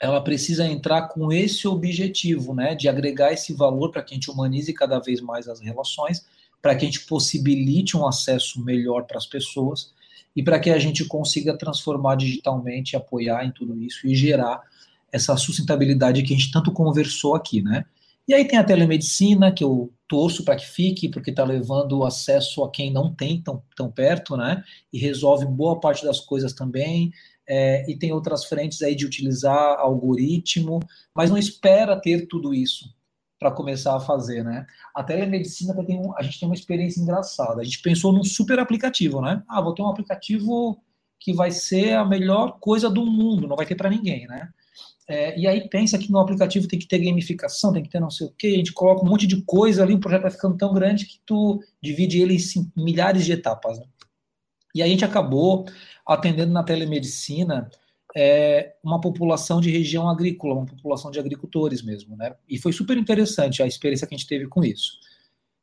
ela 0.04 0.20
precisa 0.20 0.68
entrar 0.68 1.08
com 1.08 1.32
esse 1.32 1.66
objetivo, 1.66 2.54
né? 2.54 2.76
De 2.76 2.89
agregar 2.89 3.32
esse 3.32 3.54
valor 3.54 3.89
para 3.89 4.04
que 4.04 4.13
a 4.13 4.16
gente 4.16 4.30
humanize 4.30 4.74
cada 4.74 5.00
vez 5.00 5.22
mais 5.22 5.48
as 5.48 5.62
relações, 5.62 6.26
para 6.62 6.76
que 6.76 6.84
a 6.84 6.88
gente 6.88 7.06
possibilite 7.06 7.96
um 7.96 8.06
acesso 8.06 8.62
melhor 8.62 9.06
para 9.06 9.18
as 9.18 9.26
pessoas 9.26 9.94
e 10.36 10.44
para 10.44 10.60
que 10.60 10.70
a 10.70 10.78
gente 10.78 11.06
consiga 11.06 11.58
transformar 11.58 12.16
digitalmente, 12.16 12.98
apoiar 12.98 13.46
em 13.46 13.52
tudo 13.54 13.82
isso 13.82 14.06
e 14.06 14.13
gerar 14.13 14.62
essa 15.10 15.38
sustentabilidade 15.38 16.22
que 16.22 16.34
a 16.34 16.38
gente 16.38 16.52
tanto 16.52 16.74
conversou 16.74 17.34
aqui, 17.34 17.62
né? 17.62 17.86
E 18.28 18.34
aí 18.34 18.46
tem 18.46 18.60
a 18.60 18.63
telemedicina, 18.63 19.54
que 19.54 19.63
eu 19.63 19.89
torço 20.06 20.44
para 20.44 20.58
que 20.58 20.66
fique, 20.66 21.08
porque 21.08 21.30
está 21.30 21.46
levando 21.46 22.00
o 22.00 22.06
acesso 22.06 22.62
a 22.66 22.70
quem 22.70 22.92
não 22.92 23.13
tem 23.13 23.42
tão, 23.42 23.63
tão 23.74 23.89
perto, 23.89 24.36
né? 24.36 24.63
E 24.92 25.00
resolve 25.00 25.46
boa 25.46 25.80
parte 25.80 26.04
das 26.04 26.20
coisas 26.20 26.52
também. 26.52 27.13
É, 27.47 27.89
e 27.91 27.97
tem 27.97 28.13
outras 28.13 28.45
frentes 28.45 28.82
aí 28.82 28.95
de 28.95 29.06
utilizar 29.06 29.77
algoritmo, 29.79 30.79
mas 31.15 31.29
não 31.29 31.38
espera 31.38 31.99
ter 31.99 32.27
tudo 32.27 32.53
isso 32.53 32.86
para 33.38 33.51
começar 33.51 33.95
a 33.95 33.99
fazer, 33.99 34.43
né? 34.43 34.65
A 34.95 35.03
telemedicina 35.03 35.73
tem 35.86 35.99
um, 35.99 36.17
a 36.17 36.23
gente 36.23 36.39
tem 36.39 36.47
uma 36.47 36.56
experiência 36.56 37.01
engraçada. 37.01 37.62
A 37.62 37.63
gente 37.63 37.82
pensou 37.82 38.13
num 38.13 38.23
super 38.23 38.58
aplicativo, 38.58 39.19
né? 39.19 39.43
Ah, 39.49 39.60
vou 39.60 39.75
ter 39.75 39.82
um 39.82 39.89
aplicativo 39.89 40.82
que 41.19 41.34
vai 41.34 41.51
ser 41.51 41.93
a 41.93 42.06
melhor 42.06 42.60
coisa 42.60 42.89
do 42.89 43.06
mundo, 43.06 43.47
não 43.47 43.58
vai 43.58 43.65
ter 43.65 43.75
para 43.75 43.89
ninguém, 43.89 44.27
né? 44.27 44.49
É, 45.08 45.38
e 45.38 45.45
aí 45.45 45.67
pensa 45.67 45.97
que 45.97 46.10
no 46.12 46.19
aplicativo 46.19 46.67
tem 46.67 46.79
que 46.79 46.88
ter 46.88 46.99
gamificação, 46.99 47.73
tem 47.73 47.84
que 47.84 47.89
ter 47.89 47.99
não 47.99 48.10
sei 48.10 48.27
o 48.27 48.34
quê, 48.38 48.47
a 48.47 48.58
gente 48.58 48.71
coloca 48.71 49.03
um 49.03 49.10
monte 49.10 49.27
de 49.27 49.41
coisa 49.41 49.84
ali, 49.84 49.93
o 49.93 49.99
projeto 49.99 50.21
vai 50.21 50.32
ficando 50.32 50.56
tão 50.56 50.73
grande 50.73 51.06
que 51.06 51.19
tu 51.25 51.62
divide 51.82 52.21
ele 52.21 52.36
em 52.36 52.71
milhares 52.82 53.25
de 53.25 53.34
etapas. 53.34 53.77
Né? 53.79 53.86
E 54.73 54.82
aí 54.82 54.89
a 54.89 54.91
gente 54.91 55.06
acabou 55.06 55.65
atendendo 56.06 56.52
na 56.52 56.63
telemedicina 56.63 57.70
é, 58.16 58.76
uma 58.84 59.02
população 59.02 59.60
de 59.60 59.72
região 59.72 60.08
agrícola, 60.08 60.56
uma 60.56 60.66
população 60.66 61.10
de 61.10 61.20
agricultores 61.20 61.82
mesmo, 61.82 62.16
né? 62.16 62.36
E 62.48 62.60
foi 62.60 62.72
super 62.72 62.98
interessante 62.98 63.63
a 63.63 63.68
experiência 63.68 64.06
que 64.06 64.13
a 64.13 64.18
gente 64.18 64.28
teve 64.28 64.48
com 64.48 64.63
isso. 64.63 65.00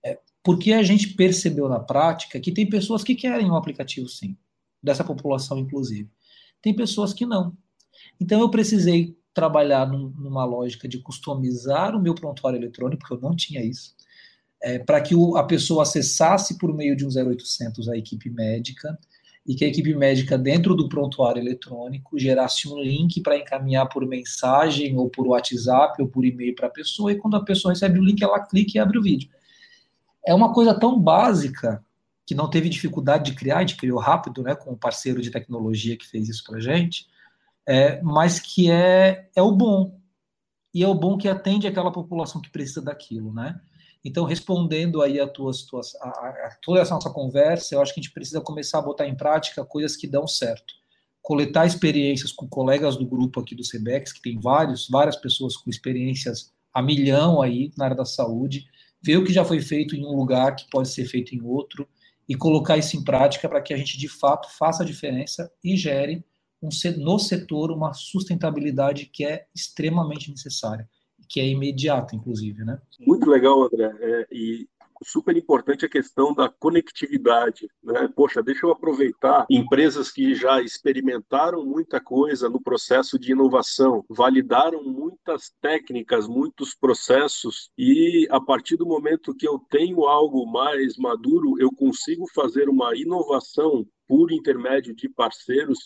É, 0.05 0.19
porque 0.43 0.73
a 0.73 0.83
gente 0.83 1.15
percebeu 1.15 1.69
na 1.69 1.79
prática 1.79 2.41
que 2.41 2.53
tem 2.53 2.69
pessoas 2.69 3.05
que 3.05 3.15
querem 3.15 3.51
um 3.51 3.57
aplicativo 3.57 4.09
sim, 4.09 4.37
dessa 4.83 5.05
população 5.05 5.59
inclusive. 5.59 6.11
Tem 6.61 6.75
pessoas 6.75 7.13
que 7.13 7.25
não. 7.25 7.57
Então 8.21 8.41
eu 8.41 8.51
precisei 8.51 9.17
trabalhar 9.33 9.87
num, 9.87 10.11
numa 10.19 10.45
lógica 10.45 10.89
de 10.89 10.99
customizar 10.99 11.95
o 11.95 12.03
meu 12.03 12.15
prontuário 12.15 12.59
eletrônico, 12.59 13.01
porque 13.01 13.15
eu 13.15 13.29
não 13.29 13.37
tinha 13.37 13.65
isso, 13.65 13.95
é, 14.63 14.79
para 14.79 15.01
que 15.01 15.15
o, 15.15 15.37
a 15.37 15.45
pessoa 15.45 15.83
acessasse 15.83 16.59
por 16.59 16.75
meio 16.75 16.97
de 16.97 17.07
um 17.07 17.09
0800 17.09 17.89
a 17.89 17.97
equipe 17.97 18.29
médica 18.29 18.99
e 19.47 19.55
que 19.55 19.65
a 19.65 19.69
equipe 19.69 19.95
médica, 19.95 20.37
dentro 20.37 20.75
do 20.75 20.89
prontuário 20.89 21.41
eletrônico, 21.41 22.19
gerasse 22.19 22.69
um 22.69 22.81
link 22.81 23.21
para 23.23 23.39
encaminhar 23.39 23.89
por 23.89 24.07
mensagem 24.07 24.97
ou 24.97 25.09
por 25.09 25.27
WhatsApp 25.27 26.01
ou 26.01 26.09
por 26.09 26.25
e-mail 26.25 26.55
para 26.55 26.67
a 26.67 26.71
pessoa, 26.71 27.13
e 27.13 27.17
quando 27.17 27.37
a 27.37 27.45
pessoa 27.45 27.73
recebe 27.73 27.99
o 27.99 28.05
link, 28.05 28.23
ela 28.23 28.41
clica 28.41 28.73
e 28.75 28.79
abre 28.79 28.99
o 28.99 29.03
vídeo. 29.03 29.31
É 30.25 30.35
uma 30.35 30.53
coisa 30.53 30.79
tão 30.79 31.01
básica 31.01 31.85
que 32.27 32.35
não 32.35 32.49
teve 32.49 32.69
dificuldade 32.69 33.31
de 33.31 33.37
criar, 33.37 33.59
a 33.59 33.61
gente 33.61 33.77
criou 33.77 33.99
rápido, 33.99 34.43
né, 34.43 34.55
com 34.55 34.71
o 34.71 34.75
um 34.75 34.77
parceiro 34.77 35.21
de 35.21 35.31
tecnologia 35.31 35.97
que 35.97 36.07
fez 36.07 36.29
isso 36.29 36.45
para 36.45 36.61
gente, 36.61 37.07
é, 37.67 38.01
mas 38.03 38.39
que 38.39 38.71
é, 38.71 39.29
é 39.35 39.43
o 39.43 39.51
bom, 39.51 39.99
e 40.73 40.85
é 40.85 40.89
o 40.89 40.95
bom 40.95 41.17
que 41.17 41.29
atende 41.29 41.67
aquela 41.67 41.91
população 41.91 42.41
que 42.41 42.51
precisa 42.51 42.83
daquilo, 42.83 43.33
né? 43.33 43.61
Então, 44.05 44.25
respondendo 44.25 45.03
aí 45.03 45.21
a, 45.21 45.27
tuas, 45.27 45.63
tuas, 45.63 45.95
a, 45.97 46.09
a, 46.09 46.59
toda 46.63 46.81
essa 46.81 46.95
nossa 46.95 47.11
conversa, 47.11 47.75
eu 47.75 47.83
acho 47.83 47.93
que 47.93 48.01
a 48.01 48.03
gente 48.03 48.13
precisa 48.13 48.41
começar 48.41 48.79
a 48.79 48.83
botar 48.83 49.07
em 49.07 49.15
prática 49.15 49.65
coisas 49.65 49.97
que 49.97 50.07
dão 50.07 50.27
certo. 50.27 50.75
Coletar 51.21 51.67
experiências 51.67 52.33
com 52.33 52.49
colegas 52.49 52.97
do 52.97 53.07
grupo 53.07 53.41
aqui 53.41 53.55
do 53.55 53.63
CBEX, 53.63 54.13
que 54.13 54.23
tem 54.23 54.41
vários, 54.41 54.89
várias 54.89 55.17
pessoas 55.17 55.57
com 55.57 55.69
experiências 55.69 56.53
a 56.73 56.81
milhão 56.81 57.43
aí 57.43 57.73
na 57.77 57.87
área 57.87 57.97
da 57.97 58.05
saúde, 58.05 58.67
ver 59.03 59.17
o 59.17 59.25
que 59.25 59.33
já 59.33 59.45
foi 59.45 59.61
feito 59.61 59.95
em 59.95 60.05
um 60.05 60.17
lugar 60.17 60.55
que 60.57 60.69
pode 60.71 60.89
ser 60.89 61.05
feito 61.05 61.35
em 61.35 61.43
outro 61.43 61.87
e 62.29 62.35
colocar 62.35 62.79
isso 62.79 62.97
em 62.97 63.03
prática 63.03 63.49
para 63.49 63.61
que 63.61 63.75
a 63.75 63.77
gente 63.77 63.99
de 63.99 64.09
fato 64.09 64.49
faça 64.57 64.83
a 64.83 64.87
diferença 64.87 65.51
e 65.65 65.77
gere 65.77 66.25
um, 66.63 66.69
no 66.99 67.19
setor 67.19 67.71
uma 67.71 67.93
sustentabilidade 67.93 69.07
que 69.07 69.25
é 69.25 69.47
extremamente 69.55 70.31
necessária, 70.31 70.89
que 71.31 71.39
é 71.39 71.47
imediata, 71.47 72.17
inclusive, 72.17 72.65
né? 72.65 72.77
Muito 73.07 73.31
legal, 73.31 73.63
André. 73.63 73.95
É, 74.01 74.27
e 74.33 74.69
super 75.05 75.37
importante 75.37 75.87
a 75.87 75.89
questão 75.89 76.35
da 76.35 76.49
conectividade. 76.49 77.71
Né? 77.83 78.09
Poxa, 78.15 78.43
deixa 78.43 78.67
eu 78.67 78.73
aproveitar 78.73 79.47
empresas 79.49 80.11
que 80.11 80.35
já 80.35 80.61
experimentaram 80.61 81.65
muita 81.65 82.01
coisa 82.01 82.49
no 82.49 82.61
processo 82.61 83.17
de 83.17 83.31
inovação, 83.31 84.05
validaram 84.11 84.83
muitas 84.83 85.55
técnicas, 85.63 86.27
muitos 86.27 86.75
processos, 86.75 87.71
e 87.79 88.27
a 88.31 88.41
partir 88.41 88.77
do 88.77 88.85
momento 88.85 89.35
que 89.35 89.47
eu 89.47 89.59
tenho 89.71 90.05
algo 90.07 90.45
mais 90.45 90.97
maduro, 90.99 91.55
eu 91.61 91.71
consigo 91.71 92.27
fazer 92.35 92.69
uma 92.69 92.95
inovação 92.97 93.87
por 94.07 94.33
intermédio 94.33 94.95
de 94.95 95.09
parceiros 95.09 95.79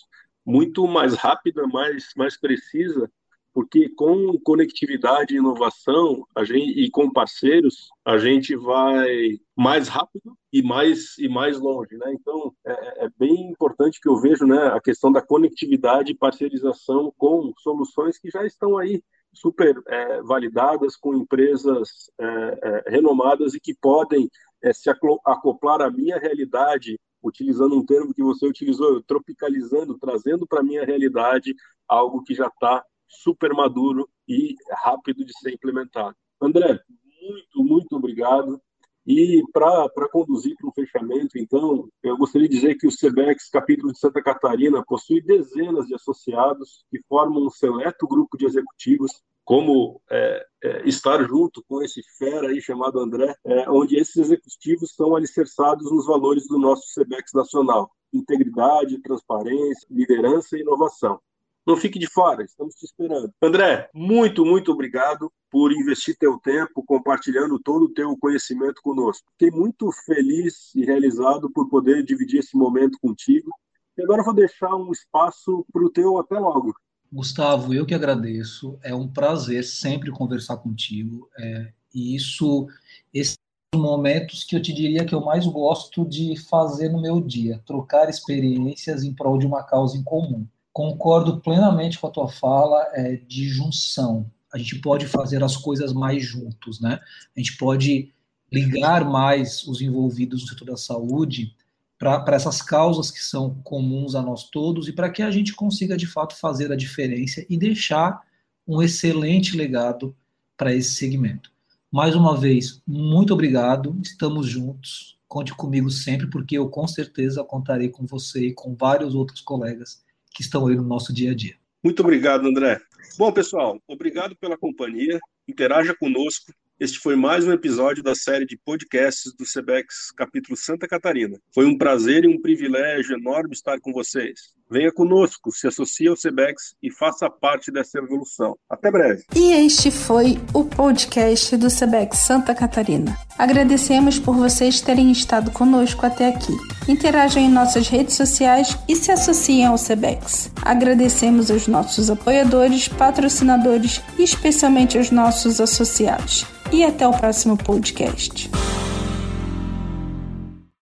muito 0.45 0.87
mais 0.89 1.15
rápida, 1.15 1.67
mais, 1.67 2.07
mais 2.17 2.39
precisa 2.39 3.11
porque 3.55 3.89
com 3.91 4.37
conectividade 4.41 5.33
e 5.33 5.39
inovação 5.39 6.27
a 6.35 6.43
gente, 6.43 6.79
e 6.79 6.91
com 6.91 7.09
parceiros 7.09 7.89
a 8.05 8.19
gente 8.19 8.57
vai 8.57 9.39
mais 9.57 9.87
rápido 9.87 10.37
e 10.53 10.61
mais 10.61 11.17
e 11.19 11.29
mais 11.29 11.61
longe, 11.61 11.97
né? 11.97 12.13
Então 12.13 12.53
é, 12.67 13.05
é, 13.05 13.09
bem 13.17 13.49
importante 13.49 14.01
que 14.01 14.09
eu 14.09 14.21
vejo, 14.21 14.45
né, 14.45 14.67
a 14.67 14.81
questão 14.81 15.13
da 15.13 15.23
conectividade 15.23 16.11
e 16.11 16.19
parcerização 16.19 17.15
com 17.17 17.53
soluções 17.59 18.19
que 18.19 18.29
já 18.29 18.45
estão 18.45 18.77
aí 18.77 19.01
super 19.33 19.81
é, 19.87 20.21
validadas 20.23 20.97
com 20.97 21.15
empresas 21.15 22.11
é, 22.19 22.25
é 22.27 22.91
renomadas 22.91 23.55
e 23.55 23.61
que 23.61 23.75
podem 23.75 24.29
é, 24.63 24.73
se 24.73 24.91
acoplar 24.91 25.81
à 25.81 25.91
minha 25.91 26.19
realidade, 26.19 26.99
utilizando 27.23 27.77
um 27.77 27.87
termo 27.87 28.13
que 28.13 28.23
você 28.23 28.47
utilizou, 28.47 29.01
tropicalizando, 29.03 29.97
trazendo 29.99 30.47
para 30.47 30.63
minha 30.63 30.85
realidade 30.85 31.55
algo 31.87 32.23
que 32.25 32.35
já 32.35 32.47
está 32.47 32.85
super 33.09 33.53
maduro 33.53 34.09
e 34.29 34.55
rápido 34.71 35.25
de 35.25 35.33
ser 35.39 35.53
implementado. 35.53 36.17
André, 36.41 36.81
muito, 37.21 37.65
muito 37.65 37.97
obrigado. 37.97 38.61
E 39.07 39.43
para 39.53 40.09
conduzir 40.11 40.57
para 40.57 40.69
um 40.69 40.73
fechamento, 40.73 41.39
então, 41.39 41.87
eu 42.03 42.17
gostaria 42.17 42.49
de 42.49 42.55
dizer 42.55 42.75
que 42.77 42.87
o 42.87 42.91
CBEX, 42.91 43.51
capítulo 43.51 43.93
de 43.93 43.99
Santa 43.99 44.23
Catarina, 44.23 44.83
possui 44.83 45.21
dezenas 45.21 45.87
de 45.87 45.95
associados 45.95 46.85
que 46.91 47.03
formam 47.07 47.45
um 47.45 47.51
seleto 47.51 48.09
grupo 48.09 48.39
de 48.39 48.47
executivos, 48.47 49.13
como 49.45 50.01
é, 50.11 50.47
é, 50.63 50.89
estar 50.89 51.23
junto 51.29 51.63
com 51.69 51.83
esse 51.83 52.01
fera 52.19 52.49
aí 52.49 52.63
chamado 52.63 52.99
André, 52.99 53.35
é, 53.45 53.69
onde 53.69 53.97
esses 53.97 54.17
executivos 54.17 54.95
são 54.95 55.15
alicerçados 55.15 55.91
nos 55.93 56.07
valores 56.07 56.49
do 56.49 56.59
nosso 56.59 56.85
CBEX 56.99 57.33
nacional: 57.35 57.91
integridade, 58.11 59.03
transparência, 59.03 59.87
liderança 59.91 60.57
e 60.57 60.63
inovação. 60.63 61.21
Não 61.67 61.79
fique 61.79 61.99
de 61.99 62.07
fora, 62.07 62.45
estamos 62.45 62.75
te 62.75 62.85
esperando. 62.85 63.33
André, 63.43 63.89
muito, 63.95 64.45
muito 64.45 64.71
obrigado 64.71 65.33
por 65.51 65.73
investir 65.73 66.15
teu 66.19 66.39
tempo 66.39 66.85
compartilhando 66.85 67.59
todo 67.59 67.87
o 67.87 67.95
teu 67.95 68.15
conhecimento 68.19 68.83
conosco. 68.83 69.27
Fiquei 69.33 69.51
muito 69.51 69.91
feliz 70.05 70.75
e 70.75 70.85
realizado 70.85 71.51
por 71.51 71.69
poder 71.71 72.05
dividir 72.05 72.41
esse 72.41 72.55
momento 72.55 72.99
contigo. 73.01 73.51
E 73.97 74.03
agora 74.03 74.23
vou 74.23 74.35
deixar 74.35 74.75
um 74.77 74.93
espaço 74.93 75.65
para 75.73 75.83
o 75.83 75.91
teu 75.91 76.19
até 76.19 76.39
logo. 76.39 76.75
Gustavo, 77.11 77.73
eu 77.73 77.87
que 77.87 77.95
agradeço. 77.95 78.79
É 78.83 78.95
um 78.95 79.09
prazer 79.09 79.65
sempre 79.65 80.11
conversar 80.11 80.59
contigo. 80.59 81.31
É, 81.39 81.73
e 81.95 82.15
isso, 82.15 82.67
esses 83.13 83.39
momentos 83.75 84.45
que 84.45 84.55
eu 84.55 84.61
te 84.61 84.73
diria 84.73 85.07
que 85.07 85.15
eu 85.15 85.21
mais 85.23 85.47
gosto 85.47 86.05
de 86.07 86.37
fazer 86.37 86.91
no 86.91 87.01
meu 87.01 87.23
dia, 87.23 87.63
trocar 87.65 88.11
experiências 88.11 89.03
em 89.03 89.15
prol 89.15 89.39
de 89.39 89.47
uma 89.47 89.63
causa 89.63 89.97
em 89.97 90.05
comum 90.05 90.47
concordo 90.75 91.41
plenamente 91.41 92.01
com 92.01 92.09
a 92.09 92.11
tua 92.11 92.29
fala 92.29 92.85
é, 92.95 93.15
de 93.15 93.49
junção. 93.49 94.29
A 94.53 94.59
gente 94.59 94.81
pode 94.81 95.07
fazer 95.07 95.43
as 95.45 95.57
coisas 95.57 95.93
mais 95.93 96.25
juntos, 96.25 96.81
né? 96.81 96.99
A 97.35 97.41
gente 97.41 97.57
pode 97.57 98.13
ligar 98.53 99.09
mais 99.09 99.63
os 99.69 99.81
envolvidos 99.81 100.43
no 100.43 100.49
setor 100.49 100.65
da 100.67 100.77
saúde 100.77 101.55
para 101.97 102.35
essas 102.35 102.61
causas 102.61 103.11
que 103.11 103.21
são 103.21 103.55
comuns 103.63 104.17
a 104.17 104.23
nós 104.23 104.51
todos 104.51 104.89
e 104.89 104.93
para 104.93 105.09
que 105.09 105.23
a 105.23 105.31
gente 105.31 105.55
consiga 105.55 105.97
de 105.97 106.09
fato 106.09 106.37
fazer 106.37 106.73
a 106.73 106.77
diferença 106.77 107.47
e 107.49 107.57
deixar 107.57 108.21
um 108.67 108.83
excelente 108.83 109.57
legado 109.57 110.15
para 110.57 110.75
esse 110.75 110.95
segmento. 110.95 111.53
Mais 111.91 112.17
uma 112.17 112.37
vez, 112.37 112.83
muito 112.85 113.33
obrigado, 113.33 113.97
estamos 114.03 114.49
juntos. 114.49 115.17
Conte 115.29 115.55
comigo 115.55 115.89
sempre, 115.89 116.27
porque 116.29 116.59
eu 116.59 116.69
com 116.69 116.87
certeza 116.87 117.45
contarei 117.45 117.89
com 117.89 118.05
você 118.05 118.49
e 118.49 118.53
com 118.53 118.75
vários 118.75 119.15
outros 119.15 119.41
colegas 119.41 120.04
que 120.35 120.43
estão 120.43 120.67
aí 120.67 120.75
no 120.75 120.83
nosso 120.83 121.15
dia 121.15 121.31
a 121.31 121.35
dia. 121.35 121.57
Muito 121.83 122.01
obrigado, 122.01 122.47
André. 122.47 122.81
Bom, 123.17 123.31
pessoal, 123.33 123.81
obrigado 123.87 124.37
pela 124.37 124.59
companhia. 124.59 125.21
Interaja 125.47 125.95
conosco. 125.95 126.53
Este 126.81 126.99
foi 126.99 127.15
mais 127.15 127.47
um 127.47 127.53
episódio 127.53 128.03
da 128.03 128.17
série 128.17 128.45
de 128.45 128.57
podcasts 128.57 129.33
do 129.33 129.47
Sebex 129.47 130.11
capítulo 130.11 130.57
Santa 130.57 130.89
Catarina. 130.89 131.41
Foi 131.55 131.67
um 131.67 131.79
prazer 131.79 132.25
e 132.25 132.29
um 132.29 132.41
privilégio 132.41 133.17
enorme 133.17 133.55
estar 133.55 133.79
com 133.79 133.93
vocês. 133.93 134.55
Venha 134.71 134.91
conosco, 134.91 135.53
se 135.53 135.67
associe 135.67 136.09
ao 136.09 136.17
Sebex 136.17 136.75
e 136.83 136.91
faça 136.91 137.29
parte 137.29 137.71
dessa 137.71 137.99
evolução. 137.99 138.57
Até 138.69 138.91
breve. 138.91 139.23
E 139.35 139.53
este 139.53 139.91
foi 139.91 140.39
o 140.55 140.65
podcast 140.65 141.57
do 141.57 141.69
Sebex 141.69 142.19
Santa 142.19 142.55
Catarina. 142.55 143.17
Agradecemos 143.39 144.19
por 144.19 144.35
vocês 144.35 144.81
terem 144.81 145.13
estado 145.13 145.51
conosco 145.51 146.07
até 146.07 146.29
aqui. 146.29 146.57
Interajam 146.89 147.43
em 147.43 147.51
nossas 147.51 147.89
redes 147.89 148.15
sociais 148.15 148.77
e 148.89 148.97
se 148.97 149.13
associem 149.13 149.67
ao 149.67 149.77
Sebex. 149.77 150.51
Agradecemos 150.63 151.51
aos 151.51 151.67
nossos 151.67 152.11
apoiadores, 152.11 152.89
patrocinadores 152.89 154.03
e 154.19 154.23
especialmente 154.23 154.97
aos 154.97 155.11
nossos 155.11 155.61
associados. 155.61 156.47
E 156.73 156.85
até 156.85 157.07
o 157.07 157.13
próximo 157.13 157.57
podcast. 157.57 158.51